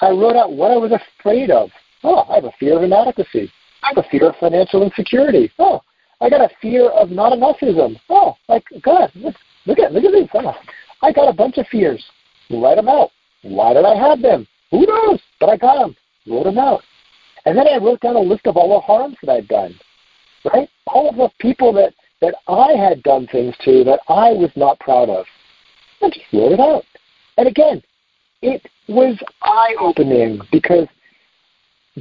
I 0.00 0.10
wrote 0.10 0.36
out 0.36 0.52
what 0.52 0.70
I 0.70 0.76
was 0.76 0.92
afraid 0.92 1.50
of. 1.50 1.70
Oh, 2.02 2.24
I 2.30 2.36
have 2.36 2.44
a 2.44 2.52
fear 2.58 2.78
of 2.78 2.82
inadequacy. 2.82 3.52
I 3.82 3.88
have 3.94 3.98
a 3.98 4.08
fear 4.08 4.30
of 4.30 4.36
financial 4.36 4.82
insecurity. 4.82 5.50
Oh, 5.58 5.80
I 6.20 6.30
got 6.30 6.40
a 6.40 6.50
fear 6.60 6.88
of 6.88 7.10
not 7.10 7.32
enoughism. 7.32 7.96
Oh, 8.08 8.36
like 8.48 8.64
God, 8.82 9.10
look, 9.14 9.34
look 9.66 9.78
at 9.78 9.92
look 9.92 10.04
at 10.04 10.12
these. 10.12 10.28
Oh, 10.34 10.54
I 11.02 11.12
got 11.12 11.28
a 11.28 11.34
bunch 11.34 11.58
of 11.58 11.66
fears. 11.68 12.02
Write 12.50 12.76
them 12.76 12.88
out. 12.88 13.10
Why 13.42 13.74
did 13.74 13.84
I 13.84 13.94
have 13.94 14.20
them? 14.22 14.46
Who 14.70 14.86
knows? 14.86 15.20
But 15.38 15.50
I 15.50 15.56
got 15.56 15.78
them. 15.78 15.96
Wrote 16.26 16.44
them 16.44 16.58
out. 16.58 16.82
And 17.46 17.56
then 17.56 17.66
I 17.68 17.82
wrote 17.82 18.00
down 18.00 18.16
a 18.16 18.20
list 18.20 18.46
of 18.46 18.56
all 18.56 18.74
the 18.74 18.80
harms 18.80 19.16
that 19.22 19.32
I'd 19.32 19.48
done. 19.48 19.74
Right? 20.52 20.68
All 20.86 21.08
of 21.08 21.16
the 21.16 21.30
people 21.38 21.72
that 21.74 21.94
that 22.20 22.34
I 22.48 22.72
had 22.72 23.02
done 23.02 23.26
things 23.26 23.54
to 23.64 23.84
that 23.84 24.00
I 24.08 24.32
was 24.32 24.50
not 24.56 24.78
proud 24.80 25.08
of. 25.08 25.26
I 26.02 26.10
just 26.10 26.26
wrote 26.32 26.52
it 26.52 26.60
out. 26.60 26.84
And 27.36 27.48
again, 27.48 27.82
it 28.42 28.66
was 28.88 29.18
eye 29.42 29.74
opening 29.78 30.40
because 30.52 30.88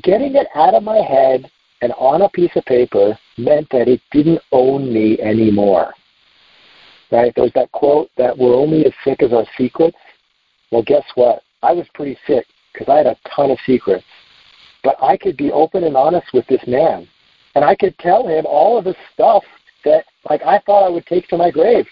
getting 0.03 0.36
it 0.36 0.47
out 0.55 0.73
of 0.73 0.84
my 0.84 0.97
head 0.97 1.49
and 1.82 1.93
on 1.93 2.21
a 2.21 2.29
piece 2.29 2.51
of 2.55 2.65
paper 2.65 3.17
meant 3.38 3.67
that 3.71 3.88
it 3.88 4.01
didn't 4.12 4.41
own 4.51 4.93
me 4.93 5.19
anymore. 5.19 5.93
Right? 7.12 7.34
There's 7.36 7.53
that 7.55 7.71
quote 7.71 8.10
that 8.17 8.38
we're 8.38 8.55
only 8.55 8.86
as 8.86 8.93
sick 9.03 9.23
as 9.23 9.34
our 9.34 9.45
secrets. 9.58 9.97
Well, 10.71 10.84
guess 10.84 11.03
what? 11.15 11.41
I 11.63 11.71
was 11.71 11.88
pretty 11.93 12.17
sick 12.27 12.45
because 12.71 12.88
I 12.88 12.97
had 12.97 13.08
a 13.08 13.17
ton 13.36 13.51
of 13.51 13.58
secrets. 13.65 14.05
But 14.84 14.95
I 15.01 15.17
could 15.17 15.36
be 15.36 15.51
open 15.51 15.84
and 15.84 15.97
honest 15.97 16.27
with 16.34 16.45
this 16.47 16.62
man. 16.67 17.08
And 17.55 17.65
I 17.65 17.75
could 17.75 17.97
tell 17.97 18.27
him 18.27 18.45
all 18.45 18.77
of 18.77 18.86
the 18.86 18.95
stuff 19.13 19.43
that 19.89 20.06
like 20.30 20.41
I 20.43 20.60
thought 20.60 20.86
I 20.86 20.89
would 20.89 21.06
take 21.06 21.28
to 21.30 21.38
my 21.38 21.52
grave. 21.52 21.86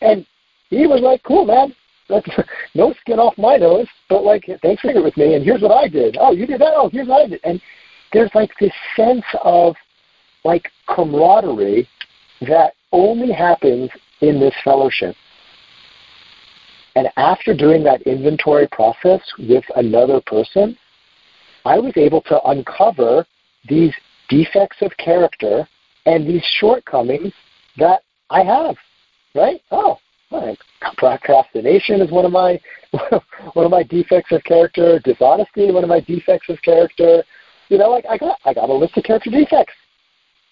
And 0.00 0.26
he 0.70 0.86
was 0.86 1.00
like, 1.00 1.22
Cool 1.22 1.46
man, 1.46 1.74
that's 2.08 2.28
no 2.74 2.94
skin 3.00 3.18
off 3.18 3.36
my 3.38 3.56
nose, 3.56 3.88
but 4.08 4.24
like 4.24 4.44
thanks 4.62 4.82
for 4.82 4.90
it 4.90 5.02
with 5.02 5.16
me 5.16 5.34
and 5.34 5.44
here's 5.44 5.62
what 5.62 5.72
I 5.72 5.88
did. 5.88 6.16
Oh, 6.20 6.32
you 6.32 6.46
did 6.46 6.60
that, 6.60 6.74
oh 6.76 6.88
here's 6.90 7.08
what 7.08 7.26
I 7.26 7.28
did 7.28 7.40
and 7.44 7.60
there's 8.12 8.30
like 8.34 8.50
this 8.60 8.72
sense 8.94 9.24
of 9.42 9.74
like 10.44 10.70
camaraderie 10.88 11.88
that 12.42 12.74
only 12.92 13.32
happens 13.32 13.90
in 14.20 14.38
this 14.38 14.54
fellowship. 14.62 15.16
And 16.96 17.08
after 17.16 17.54
doing 17.54 17.82
that 17.84 18.02
inventory 18.02 18.68
process 18.68 19.20
with 19.38 19.64
another 19.74 20.20
person, 20.20 20.76
I 21.64 21.78
was 21.78 21.92
able 21.96 22.20
to 22.22 22.40
uncover 22.44 23.26
these 23.68 23.92
defects 24.28 24.76
of 24.80 24.96
character 24.96 25.66
and 26.06 26.26
these 26.26 26.44
shortcomings 26.58 27.32
that 27.76 28.02
I 28.30 28.42
have, 28.42 28.76
right? 29.34 29.60
Oh, 29.70 29.98
right. 30.30 30.58
procrastination 30.96 32.00
is 32.00 32.10
one 32.10 32.24
of 32.24 32.32
my 32.32 32.60
one 33.54 33.64
of 33.64 33.70
my 33.70 33.82
defects 33.82 34.32
of 34.32 34.42
character. 34.44 35.00
Dishonesty, 35.04 35.70
one 35.72 35.84
of 35.84 35.88
my 35.88 36.00
defects 36.00 36.48
of 36.48 36.60
character. 36.62 37.22
You 37.68 37.78
know, 37.78 37.90
like 37.90 38.04
I 38.08 38.18
got 38.18 38.38
I 38.44 38.54
got 38.54 38.70
a 38.70 38.74
list 38.74 38.96
of 38.96 39.04
character 39.04 39.30
defects, 39.30 39.74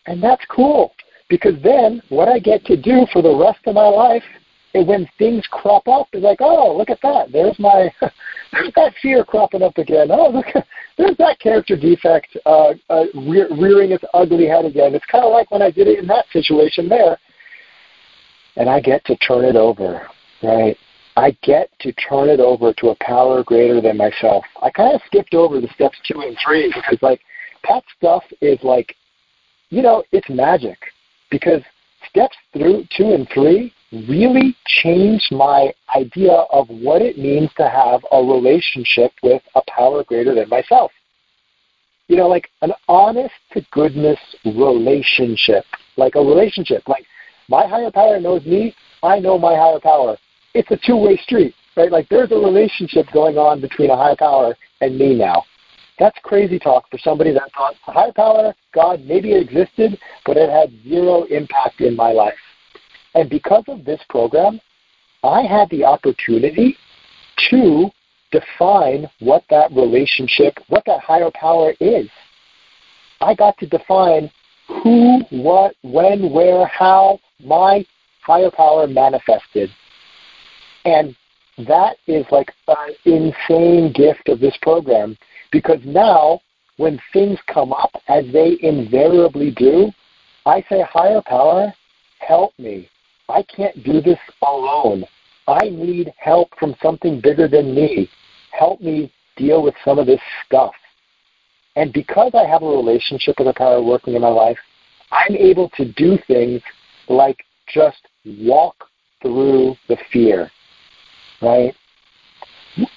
and 0.07 0.23
that's 0.23 0.45
cool 0.47 0.93
because 1.29 1.55
then 1.63 2.03
what 2.09 2.29
I 2.29 2.39
get 2.39 2.65
to 2.67 2.77
do 2.77 3.07
for 3.13 3.23
the 3.23 3.35
rest 3.35 3.61
of 3.67 3.75
my 3.75 3.89
life 3.89 4.25
and 4.75 4.87
when 4.87 5.09
things 5.19 5.47
crop 5.51 5.87
up, 5.87 6.09
it's 6.13 6.25
like, 6.25 6.41
oh, 6.41 6.77
look 6.77 6.91
at 6.91 7.01
that. 7.03 7.31
There's 7.31 7.59
my, 7.59 7.93
there's 8.53 8.73
that 8.77 8.95
fear 9.01 9.25
cropping 9.25 9.63
up 9.63 9.79
again. 9.79 10.09
Oh, 10.11 10.31
look, 10.31 10.47
there's 10.99 11.17
that 11.19 11.41
character 11.41 11.77
defect 11.77 12.37
uh, 12.47 12.75
uh, 12.91 13.05
re- 13.15 13.49
rearing 13.59 13.93
its 13.93 14.05
ugly 14.15 14.47
head 14.47 14.65
again. 14.65 14.95
It's 14.95 15.07
kind 15.07 15.25
of 15.25 15.33
like 15.33 15.51
when 15.51 15.63
I 15.63 15.71
did 15.71 15.89
it 15.89 15.99
in 15.99 16.07
that 16.09 16.27
situation 16.33 16.89
there. 16.89 17.19
And 18.57 18.69
I 18.69 18.81
get 18.81 19.05
to 19.07 19.17
turn 19.17 19.45
it 19.47 19.57
over, 19.57 20.07
right? 20.43 20.77
I 21.17 21.37
get 21.43 21.71
to 21.81 21.93
turn 21.93 22.29
it 22.29 22.41
over 22.41 22.73
to 22.75 22.89
a 22.89 22.97
power 22.97 23.43
greater 23.43 23.81
than 23.81 23.97
myself. 23.97 24.45
I 24.63 24.71
kind 24.71 24.95
of 24.95 25.01
skipped 25.07 25.35
over 25.35 25.61
the 25.61 25.69
steps 25.75 25.99
two 26.07 26.21
and 26.21 26.37
three 26.45 26.73
because, 26.75 26.99
like, 27.01 27.21
that 27.69 27.83
stuff 27.97 28.25
is 28.41 28.59
like, 28.63 28.95
you 29.71 29.83
know, 29.83 30.03
it's 30.13 30.29
magic 30.29 30.79
because 31.31 31.63
steps 32.09 32.37
through 32.53 32.85
two 32.95 33.13
and 33.13 33.27
three 33.33 33.73
really 34.09 34.57
changed 34.67 35.31
my 35.33 35.73
idea 35.95 36.33
of 36.33 36.69
what 36.69 37.03
it 37.03 37.19
means 37.19 37.51
to 37.57 37.69
have 37.69 38.01
a 38.11 38.23
relationship 38.23 39.13
with 39.23 39.43
a 39.55 39.61
power 39.69 40.03
greater 40.03 40.35
than 40.35 40.49
myself. 40.49 40.91
You 42.09 42.17
know, 42.17 42.29
like 42.29 42.49
an 42.63 42.73
honest 42.89 43.35
to 43.53 43.65
goodness 43.71 44.19
relationship. 44.45 45.65
Like 45.97 46.15
a 46.15 46.21
relationship. 46.21 46.89
Like 46.89 47.05
my 47.49 47.67
higher 47.67 47.91
power 47.91 48.19
knows 48.19 48.45
me, 48.47 48.75
I 49.03 49.19
know 49.19 49.39
my 49.39 49.55
higher 49.55 49.81
power. 49.81 50.17
It's 50.55 50.71
a 50.71 50.79
two 50.87 50.97
way 50.97 51.17
street, 51.19 51.55
right? 51.77 51.91
Like 51.91 52.09
there's 52.09 52.33
a 52.33 52.37
relationship 52.37 53.07
going 53.13 53.37
on 53.37 53.61
between 53.61 53.91
a 53.91 53.97
higher 53.97 54.17
power 54.17 54.57
and 54.81 54.99
me 54.99 55.15
now. 55.15 55.45
That's 55.99 56.19
crazy 56.23 56.59
talk 56.59 56.91
for 56.91 56.99
somebody 56.99 57.33
that 57.33 57.51
thought 57.57 57.75
higher 57.83 58.13
power, 58.13 58.55
God, 58.75 59.05
maybe 59.05 59.33
it 59.33 59.43
existed, 59.43 59.99
but 60.25 60.37
it 60.37 60.49
had 60.49 60.73
zero 60.83 61.25
impact 61.25 61.81
in 61.81 61.95
my 61.95 62.13
life. 62.13 62.35
And 63.15 63.29
because 63.29 63.65
of 63.69 63.85
this 63.85 64.01
program, 64.09 64.61
I 65.23 65.43
had 65.43 65.69
the 65.71 65.85
opportunity 65.85 66.77
to 67.51 67.91
define 68.31 69.09
what 69.21 69.45
that 69.51 69.71
relationship, 69.73 70.59
what 70.69 70.85
that 70.87 71.01
higher 71.01 71.31
power 71.35 71.75
is. 71.81 72.09
I 73.21 73.35
got 73.35 73.57
to 73.59 73.67
define 73.67 74.31
who, 74.67 75.21
what, 75.31 75.75
when, 75.83 76.33
where, 76.33 76.67
how 76.67 77.21
my 77.45 77.85
higher 78.23 78.51
power 78.51 78.87
manifested. 78.87 79.71
And 80.85 81.15
that 81.59 81.97
is 82.07 82.25
like 82.31 82.53
an 82.67 82.95
insane 83.05 83.93
gift 83.93 84.29
of 84.29 84.41
this 84.41 84.57
program 84.63 85.17
because 85.53 85.81
now 85.85 86.41
when 86.79 87.01
things 87.13 87.39
come 87.53 87.73
up 87.73 87.91
as 88.09 88.25
they 88.33 88.57
invariably 88.63 89.51
do, 89.51 89.93
I 90.47 90.65
say, 90.69 90.83
higher 90.83 91.23
power, 91.25 91.73
help 92.19 92.53
me. 92.59 92.89
I 93.33 93.43
can't 93.45 93.83
do 93.83 94.03
this 94.03 94.19
alone. 94.43 95.05
I 95.49 95.71
need 95.71 96.13
help 96.19 96.51
from 96.59 96.77
something 96.83 97.21
bigger 97.21 97.49
than 97.49 97.75
me. 97.75 98.11
Help 98.51 98.81
me 98.81 99.13
deal 99.37 99.63
with 99.63 99.75
some 99.85 99.99
of 99.99 100.07
this 100.07 100.21
stuff. 100.47 100.75
And 101.75 101.93
because 101.93 102.33
I 102.35 102.47
have 102.47 102.63
a 102.63 102.67
relationship 102.67 103.37
with 103.39 103.49
a 103.49 103.55
power 103.55 103.83
working 103.83 104.15
in 104.15 104.21
my 104.21 104.29
life, 104.29 104.59
I'm 105.11 105.35
able 105.35 105.71
to 105.71 105.91
do 105.93 106.19
things 106.27 106.61
like 107.09 107.43
just 107.73 108.07
walk 108.25 108.77
through 109.23 109.77
the 109.89 109.97
fear, 110.13 110.51
right? 111.41 111.75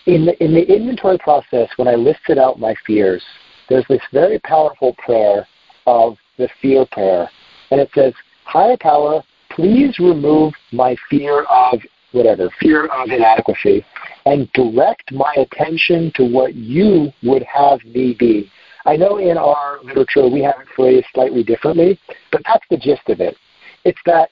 In 0.06 0.26
the, 0.26 0.44
in 0.44 0.54
the 0.54 0.64
inventory 0.64 1.18
process, 1.18 1.70
when 1.78 1.88
I 1.88 1.96
listed 1.96 2.38
out 2.38 2.60
my 2.60 2.76
fears, 2.86 3.24
there's 3.70 3.86
this 3.88 4.02
very 4.12 4.40
powerful 4.40 4.96
prayer 4.98 5.48
of 5.88 6.18
the 6.38 6.50
fear 6.62 6.86
prayer. 6.92 7.30
And 7.72 7.80
it 7.80 7.90
says, 7.96 8.14
Higher 8.44 8.78
power, 8.80 9.24
please 9.56 9.98
remove 10.00 10.54
my 10.72 10.96
fear 11.10 11.44
of 11.44 11.80
whatever, 12.12 12.50
fear 12.60 12.88
of 12.88 13.10
inadequacy, 13.10 13.86
and 14.26 14.52
direct 14.54 15.12
my 15.12 15.34
attention 15.38 16.12
to 16.16 16.24
what 16.24 16.56
you 16.56 17.12
would 17.24 17.44
have 17.44 17.84
me 17.86 18.16
be. 18.18 18.50
I 18.86 18.96
know 18.96 19.18
in 19.18 19.38
our 19.38 19.80
literature 19.84 20.28
we 20.28 20.44
have 20.44 20.56
it 20.60 20.68
phrased 20.76 21.08
slightly 21.14 21.44
differently, 21.44 22.00
but 22.32 22.42
that's 22.46 22.66
the 22.70 22.78
gist 22.78 23.08
of 23.08 23.20
it. 23.20 23.36
It's 23.84 24.00
that 24.06 24.30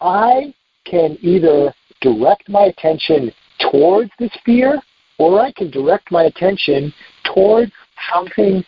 I 0.00 0.54
can 0.84 1.16
either 1.22 1.72
direct 2.00 2.48
my 2.48 2.64
attention 2.64 3.32
towards 3.70 4.10
this 4.18 4.32
fear 4.44 4.80
or 5.18 5.40
I 5.40 5.52
can 5.52 5.70
direct 5.70 6.10
my 6.10 6.24
attention 6.24 6.92
towards 7.24 7.72
something 8.12 8.64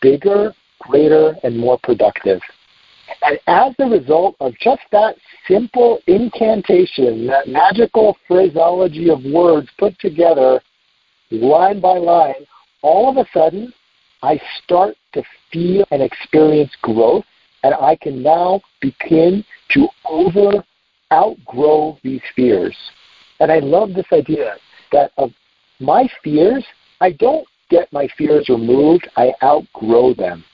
bigger, 0.00 0.52
greater, 0.80 1.36
and 1.44 1.56
more 1.56 1.78
productive. 1.82 2.40
And 3.22 3.38
as 3.46 3.74
a 3.78 3.86
result 3.86 4.36
of 4.40 4.52
just 4.58 4.82
that 4.92 5.16
simple 5.46 6.00
incantation, 6.06 7.26
that 7.26 7.48
magical 7.48 8.16
phraseology 8.26 9.10
of 9.10 9.24
words 9.24 9.68
put 9.78 9.98
together 9.98 10.60
line 11.30 11.80
by 11.80 11.98
line, 11.98 12.46
all 12.82 13.10
of 13.10 13.16
a 13.16 13.28
sudden 13.32 13.72
I 14.22 14.40
start 14.62 14.96
to 15.14 15.22
feel 15.52 15.84
and 15.90 16.02
experience 16.02 16.72
growth, 16.82 17.24
and 17.62 17.74
I 17.74 17.96
can 17.96 18.22
now 18.22 18.60
begin 18.80 19.44
to 19.70 19.88
over 20.04 20.64
outgrow 21.12 21.98
these 22.02 22.22
fears. 22.36 22.76
And 23.40 23.50
I 23.50 23.58
love 23.58 23.94
this 23.94 24.06
idea 24.12 24.56
that 24.92 25.12
of 25.16 25.30
my 25.80 26.08
fears, 26.22 26.64
I 27.00 27.12
don't 27.12 27.46
get 27.70 27.92
my 27.92 28.08
fears 28.18 28.48
removed, 28.48 29.08
I 29.16 29.32
outgrow 29.42 30.14
them. 30.14 30.44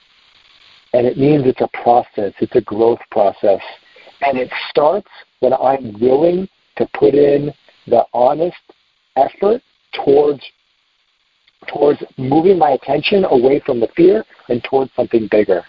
And 0.93 1.05
it 1.05 1.17
means 1.17 1.43
it's 1.45 1.61
a 1.61 1.69
process, 1.83 2.33
it's 2.39 2.55
a 2.55 2.61
growth 2.61 2.99
process. 3.11 3.61
And 4.21 4.37
it 4.37 4.51
starts 4.69 5.09
when 5.39 5.53
I'm 5.53 5.99
willing 5.99 6.47
to 6.77 6.87
put 6.93 7.13
in 7.13 7.53
the 7.87 8.03
honest 8.13 8.57
effort 9.15 9.61
towards 9.93 10.41
towards 11.67 12.01
moving 12.17 12.57
my 12.57 12.71
attention 12.71 13.25
away 13.25 13.61
from 13.65 13.79
the 13.79 13.87
fear 13.95 14.23
and 14.47 14.63
towards 14.63 14.91
something 14.95 15.27
bigger. 15.29 15.63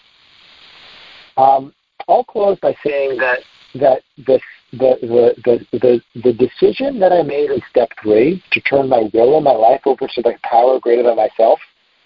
Um, 1.37 1.73
I'll 2.09 2.25
close 2.25 2.59
by 2.61 2.75
saying 2.85 3.17
that 3.19 3.39
that 3.75 4.03
this, 4.17 4.41
the, 4.73 4.97
the, 5.03 5.35
the, 5.45 5.79
the, 5.79 6.01
the 6.23 6.33
decision 6.33 6.99
that 7.01 7.13
I 7.13 7.23
made 7.23 7.51
in 7.51 7.61
step 7.71 7.91
three 8.03 8.43
to 8.53 8.61
turn 8.63 8.89
my 8.89 9.09
will 9.13 9.37
and 9.37 9.45
my 9.45 9.53
life 9.53 9.83
over 9.87 10.07
to 10.07 10.23
the 10.23 10.35
power 10.43 10.81
greater 10.81 11.03
than 11.03 11.17
myself 11.17 11.59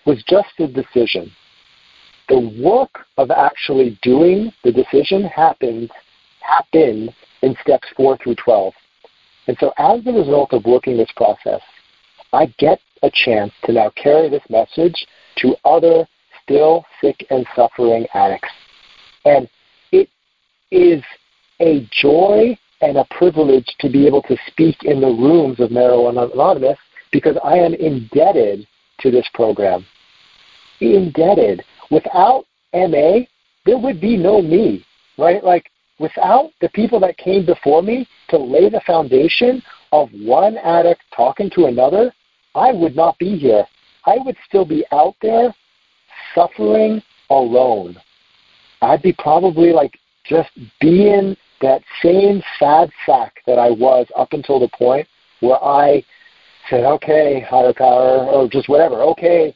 was 0.05 0.23
just 0.29 0.49
a 0.59 0.67
decision. 0.67 1.31
The 2.29 2.61
work 2.63 3.07
of 3.19 3.31
actually 3.31 3.99
doing 4.03 4.53
the 4.65 4.73
decision 4.73 5.25
happens 5.25 5.91
happened 6.41 7.15
in 7.43 7.57
steps 7.63 7.89
four 7.97 8.17
through 8.19 8.37
twelve. 8.37 8.75
And 9.47 9.57
so 9.59 9.73
as 9.79 10.07
a 10.07 10.13
result 10.13 10.53
of 10.53 10.65
working 10.65 10.97
this 10.97 11.11
process, 11.17 11.61
I 12.33 12.47
get 12.59 12.81
a 13.03 13.11
chance 13.13 13.53
to 13.65 13.73
now 13.73 13.91
carry 13.97 14.29
this 14.29 14.43
message 14.49 15.07
to 15.39 15.57
other 15.65 16.07
still 16.43 16.85
sick 17.01 17.27
and 17.31 17.47
suffering 17.55 18.07
addicts. 18.15 18.49
And 19.25 19.49
it 19.91 20.09
is 20.71 21.03
a 21.61 21.89
joy 21.91 22.57
and 22.81 22.97
a 22.97 23.07
privilege 23.11 23.67
to 23.81 23.91
be 23.91 24.07
able 24.07 24.23
to 24.23 24.37
speak 24.49 24.83
in 24.83 25.01
the 25.01 25.07
rooms 25.07 25.61
of 25.61 25.71
Marijuana 25.71 26.33
Anonymous 26.33 26.79
because 27.13 27.37
I 27.45 27.55
am 27.55 27.75
indebted 27.75 28.67
to 29.01 29.11
this 29.11 29.29
program. 29.35 29.85
Indebted. 30.81 31.63
Without 31.93 32.47
MA, 32.73 33.21
there 33.67 33.79
would 33.79 34.01
be 34.01 34.17
no 34.17 34.41
me, 34.41 34.85
right? 35.19 35.45
Like, 35.45 35.71
without 35.99 36.51
the 36.63 36.71
people 36.71 36.99
that 37.01 37.19
came 37.19 37.45
before 37.45 37.83
me 37.83 38.09
to 38.31 38.39
lay 38.39 38.71
the 38.71 38.81
foundation 38.87 39.63
of 39.93 40.09
one 40.13 40.57
addict 40.57 41.03
talking 41.15 41.51
to 41.51 41.67
another, 41.67 42.11
I 42.55 42.73
would 42.73 42.97
not 42.97 43.19
be 43.19 43.37
here. 43.37 43.67
I 44.07 44.17
would 44.25 44.37
still 44.49 44.65
be 44.65 44.87
out 44.91 45.15
there 45.21 45.55
suffering 46.35 47.03
alone. 47.29 47.99
I'd 48.81 49.03
be 49.03 49.13
probably 49.13 49.73
like 49.73 49.97
just 50.25 50.51
being 50.81 51.37
that 51.61 51.83
same 52.03 52.43
sad 52.59 52.91
sack 53.05 53.35
that 53.47 53.59
I 53.59 53.71
was 53.71 54.07
up 54.17 54.33
until 54.33 54.59
the 54.59 54.71
point 54.77 55.07
where 55.41 55.63
I 55.63 56.03
said, 56.71 56.85
okay, 56.85 57.41
higher 57.49 57.75
power, 57.75 58.25
or 58.25 58.49
just 58.49 58.69
whatever, 58.69 59.03
okay, 59.03 59.55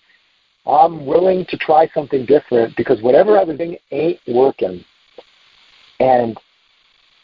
I'm 0.66 1.06
willing 1.06 1.46
to 1.48 1.56
try 1.56 1.88
something 1.94 2.26
different 2.26 2.76
because 2.76 3.00
whatever 3.00 3.38
I 3.38 3.44
was 3.44 3.56
doing 3.56 3.76
ain't 3.92 4.18
working. 4.26 4.84
And 6.00 6.36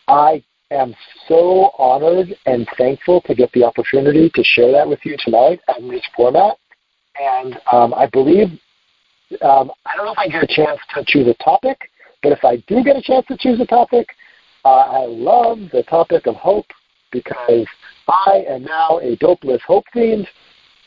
I 0.09 0.42
am 0.70 0.94
so 1.28 1.70
honored 1.78 2.35
and 2.46 2.68
thankful 2.78 3.20
to 3.22 3.35
get 3.35 3.50
the 3.52 3.64
opportunity 3.64 4.31
to 4.35 4.44
share 4.44 4.72
that 4.72 4.88
with 4.88 5.00
you 5.05 5.16
tonight 5.18 5.61
in 5.78 5.88
this 5.88 6.05
format. 6.16 6.57
And 7.20 7.59
um, 7.72 7.92
I 7.94 8.07
believe, 8.07 8.48
um, 9.42 9.70
I 9.85 9.96
don't 9.96 10.07
know 10.07 10.12
if 10.12 10.18
I 10.18 10.28
get 10.28 10.42
a 10.42 10.46
chance 10.46 10.81
to 10.94 11.05
choose 11.07 11.26
a 11.26 11.35
topic, 11.42 11.78
but 12.22 12.33
if 12.33 12.44
I 12.44 12.57
do 12.68 12.83
get 12.85 12.96
a 12.96 13.02
chance 13.02 13.26
to 13.26 13.37
choose 13.37 13.61
a 13.61 13.66
topic, 13.66 14.09
uh, 14.64 14.68
I 14.68 15.07
love 15.07 15.59
the 15.72 15.83
topic 15.83 16.26
of 16.26 16.37
hope 16.37 16.66
because 17.11 17.66
I 18.09 18.44
am 18.48 18.64
now 18.64 19.00
a 19.02 19.16
dopeless 19.16 19.61
hope 19.66 19.85
fiend 19.92 20.26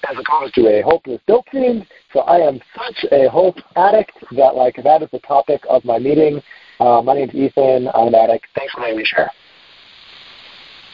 as 0.10 0.18
opposed 0.18 0.54
to 0.56 0.68
a 0.68 0.82
hopeless 0.82 1.22
dope 1.28 1.46
fiend. 1.52 1.86
So 2.14 2.22
I 2.22 2.38
am 2.38 2.60
such 2.76 3.06
a 3.12 3.30
hope 3.30 3.56
addict 3.76 4.14
that 4.32 4.56
like 4.56 4.80
that 4.84 5.02
is 5.02 5.10
the 5.12 5.20
topic 5.20 5.62
of 5.70 5.84
my 5.86 6.00
meeting. 6.00 6.42
Uh, 6.80 7.02
my 7.02 7.14
name 7.16 7.30
is 7.30 7.36
Ethan. 7.36 7.90
I'm 7.94 8.08
an 8.08 8.16
addict. 8.16 8.46
Thanks 8.56 8.74
for 8.74 8.82
letting 8.82 8.98
me 8.98 9.06
share. 9.06 9.32